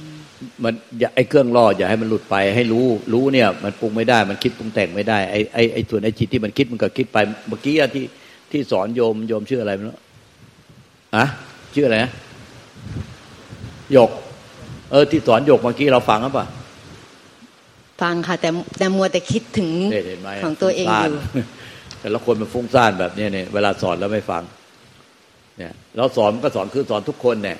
[0.71, 8.05] นอย่าไอ้เครื่องล่ออย่าให้มันหลุดไปให้รู้ รู้เนี่ย มันปรุงไม่ได้ มันคิดปรุงแต่งไม่ได้ไอ้ไอ้ไอ้ส่วนไอ้จิตที่มันคิดมันก็คิดไปเมื่อกี้ที่
[8.51, 9.89] ที่สอนโยมโยมชื่ออะไรมั้ง
[11.15, 11.25] อะ
[11.75, 12.11] ชื่ออะไรนะ
[13.93, 14.11] หยก
[14.91, 16.45] เออ ที่สอนหยกเมื่อกี้เราฟังหรือเปล่า
[18.01, 19.69] ฟังค่ะ แต่แต่มัวแต่คิดถึง
[20.43, 21.15] ของตัวเองอยู่
[22.01, 24.43] แต่ละคนมันฟุ้งซ่านแบบนี้เนี่ยเวลาสอนแล้วไม่ฟัง
[25.57, 27.57] เนี่ย เราสอนก็สอนคือสอนทุกคนเนี่ย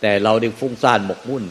[0.00, 1.44] แต่เราดิฟุ้งซ่านหมกมุ่น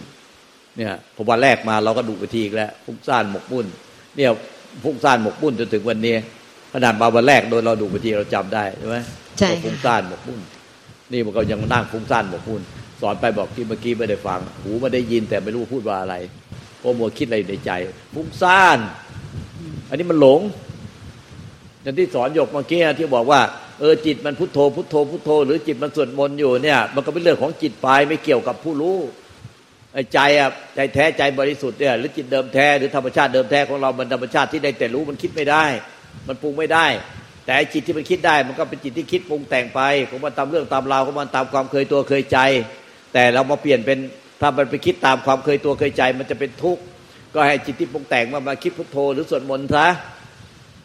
[0.78, 3.66] เนี่ยพอวันแรกมาเราก็ดูไปทีอีกแล้วฟุ้งซ่านหมกมุ่น
[4.16, 4.30] เนี่ย
[4.84, 6.16] ฟุ้งซ่านหมกมุ่นจนถึงวันนี้
[6.74, 8.98] ขนาดมาวันแรกโดนเราดูไปทีเราจำได้ใช่ไหม
[9.40, 10.40] ใช่ฟุ้งซ่านหมกมุ่น
[11.12, 12.62] นี่มันก็ยังนั่งฟุ้งซ่านหมกมุ่น
[13.02, 16.16] สอนไปบอกที่เมื่อกี้ไม่ได้ฟัง หูไม่ได้ยินแต่ไม่รู้พูดว่าอะไร
[16.80, 17.72] โอโมคิดอะไรในใจ
[18.14, 18.80] ฟุ้งซ่าน
[19.90, 20.42] อันนี้มันหลง
[21.82, 23.42] อย่างที่สอนหยกเมื่อกี้ที่บอกว่า
[23.80, 29.23] เออจิตมันพุทโธพุทโธพุทโธ หรือจิตมันสวดมนต์อยู่เนี่ย มันก็เป็นเรื่องของจิตปลายไม่เกี่ยวกับผู้รู้ไอ้
[30.14, 35.66] ใจอะใจแท้ใจบริสุทธิ์เนี่ยหรือจิตเดิมแท้หรือธรรมชาติเดิมแท้ของเรามันธรรมชาติที่ได้แต่รู้มันคิดไม่ได้
[36.28, 36.88] มันปรุงไม่ได้
[37.46, 42.40] แต่จิตที่มันคิดได้ มันก็เป็นจิตที่คิดปรุงแต่งไปของมันตามเรื่องตามราวของมันตามความเคยตัวเคยใจ
[43.14, 43.98] แต่เรามาเปลี่ยนเป็น
[44.42, 46.82] ถ้ามันไปคิดตามความเคยตัวเคยใจ มันจะเป็นทุกข์
[47.34, 49.88] ก็ให้จิตที่ปรุงแต่งมามาคิดพุทโธหรือสวดมนต์ซะ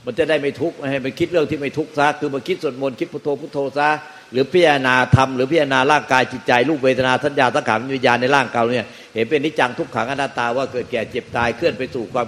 [0.06, 3.88] มันจะได้ไม่ทุกข์ให้มันคิดเรื่องที่ไม่ทุกข์ซะคือมันคิดสวดมนต์คิดพุทโธพุทโธซะ
[4.32, 12.26] หรือพิจารณาธรรมหรือพิจารณาร่างกายจิตใจรูปเวทนาสัญญาสังขารวิญญาณในร่างกายเนี่ยเห็นเป็นนิจังทุกขังอนัตตาว่าเกิดแก่เจ็บตายเคลื่อนไปสู่ความ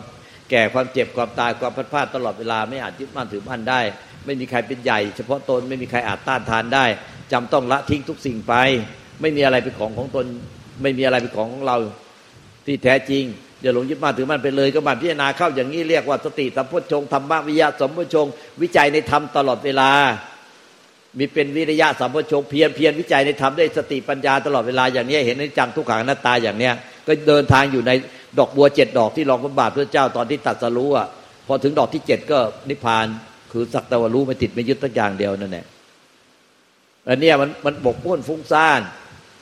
[0.51, 3.81] แก่ความเจ็บความตายความพัดพลาดตลอดเวลาไม่อาจยึดมั่นถือมั่นได้
[4.27, 6.85] ไม่มีใครเป็นใหญ่ เฉพาะตนไม่มีใครอาจต้านทานได้
[7.33, 8.55] จำต้องละทิ้งทุกสิ่งไป
[9.21, 10.27] ไม่มีอะไรเป็นของของตน
[10.83, 11.79] ไม่มีอะไรเป็นของของเรา
[12.67, 13.25] ที่แท้จริง
[13.63, 18.27] อย่าหลงยึดมั่นถือมั่นไปเลยก็มาพิจารณาเข้าอย่างนี้เรียกว่าสติสัมพุทธงธรรมวิยะสมพุทธง
[18.63, 19.91] วิจัยในธรรมตลอดเวลา
[21.19, 26.75] มีเป็นวิริยะสัมพุทธงเพียรเพียรวิจัยในธรรมได้สติปัญญาตลอดเวลาอย่างนี้เห็นในจังทุกขังหน้าตาอย่างเนี้ย
[27.07, 27.93] ก็เดินทางอยู่ใน
[28.39, 31.07] ดอกบัวเจ็ดดอกที่รองพระบาทพระเจ้าตอนที่ตัดสรู้อะ
[31.47, 32.39] พอถึงดอกที่เจ็ดก็
[32.69, 33.07] นิพพาน
[33.53, 35.67] คือสักต่ว่ารู้ไม่ติดไม่ยึดสักอย่างเดียวนั่นแหละ
[37.09, 38.81] อันเนี้ยมันมันบกมุ่นฟุ้งซ่าน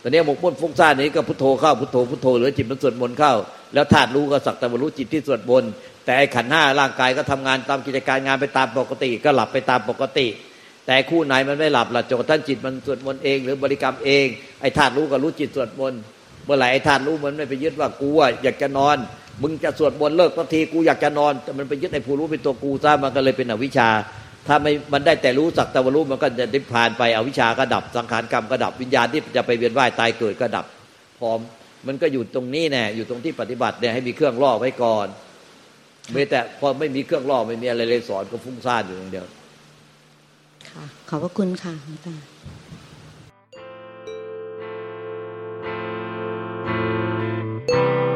[0.02, 3.34] ตอนนี้บกมุ่นฟุ้งซ่านนี้ก็พุทโธเข้าพุทโธพุทโธหรือจิตมันสวดมนต์เข้า
[3.74, 5.70] แล้วธาตุรู้ก็สักต่ว่ารู้จิตที่สวดมนต์
[6.04, 10.26] แต่ไอ้ขันห้าร่างกายก็ทำงานตามกิจการงานไปตามปกติ ก็หลับไปตามปกติ
[10.90, 14.26] แต่คู่ไหนมันไม่หลับลับจนกระทั่งจิตมันสวดมนต์เอง หรือบริกรรมเอง
[14.60, 16.00] ไอ้ธาตุรู้ก็รู้จิตสวดมนต์
[16.44, 18.96] เมื่อไหร่ไอ้ธาตุรู้มันไม่ไปยึดว่ากูอะอยากจะนอน
[19.42, 23.88] มึงจะสวดมนต์เลิกสักทีกูอยากจะนอนแต่มันไปยึดไอ้ผู้รู้เป็นตัวกูซะมันก็เลยเป็นอวิชชา
[24.46, 30.66] ถ้าไม่มันได้แต่รู้สักแต่ว่ารู้มันก็จะนิพพานไปอวิชชาก็ดับสังขารกรรมก็ดับวิญญาณที่จะไปเวียนว่ายตายเกิดก็ดับ
[31.20, 31.38] พร้อม
[31.86, 35.06] มันก็อยู่ตรงนี้แน่อยู่ตรงที่ปฏิบัติเนี่ยให้มีเครื่องล่อไว้ก่อน
[36.12, 39.26] ไม่แต่พอไม่มีเครื่องล่อไม่มีอะไรเลยสอนก็ฟุ้งซ่านอยู่อย่างเดียว
[40.70, 42.16] ค่ะ ขอบพระคุณค่ะคุณตา
[48.04, 48.07] う。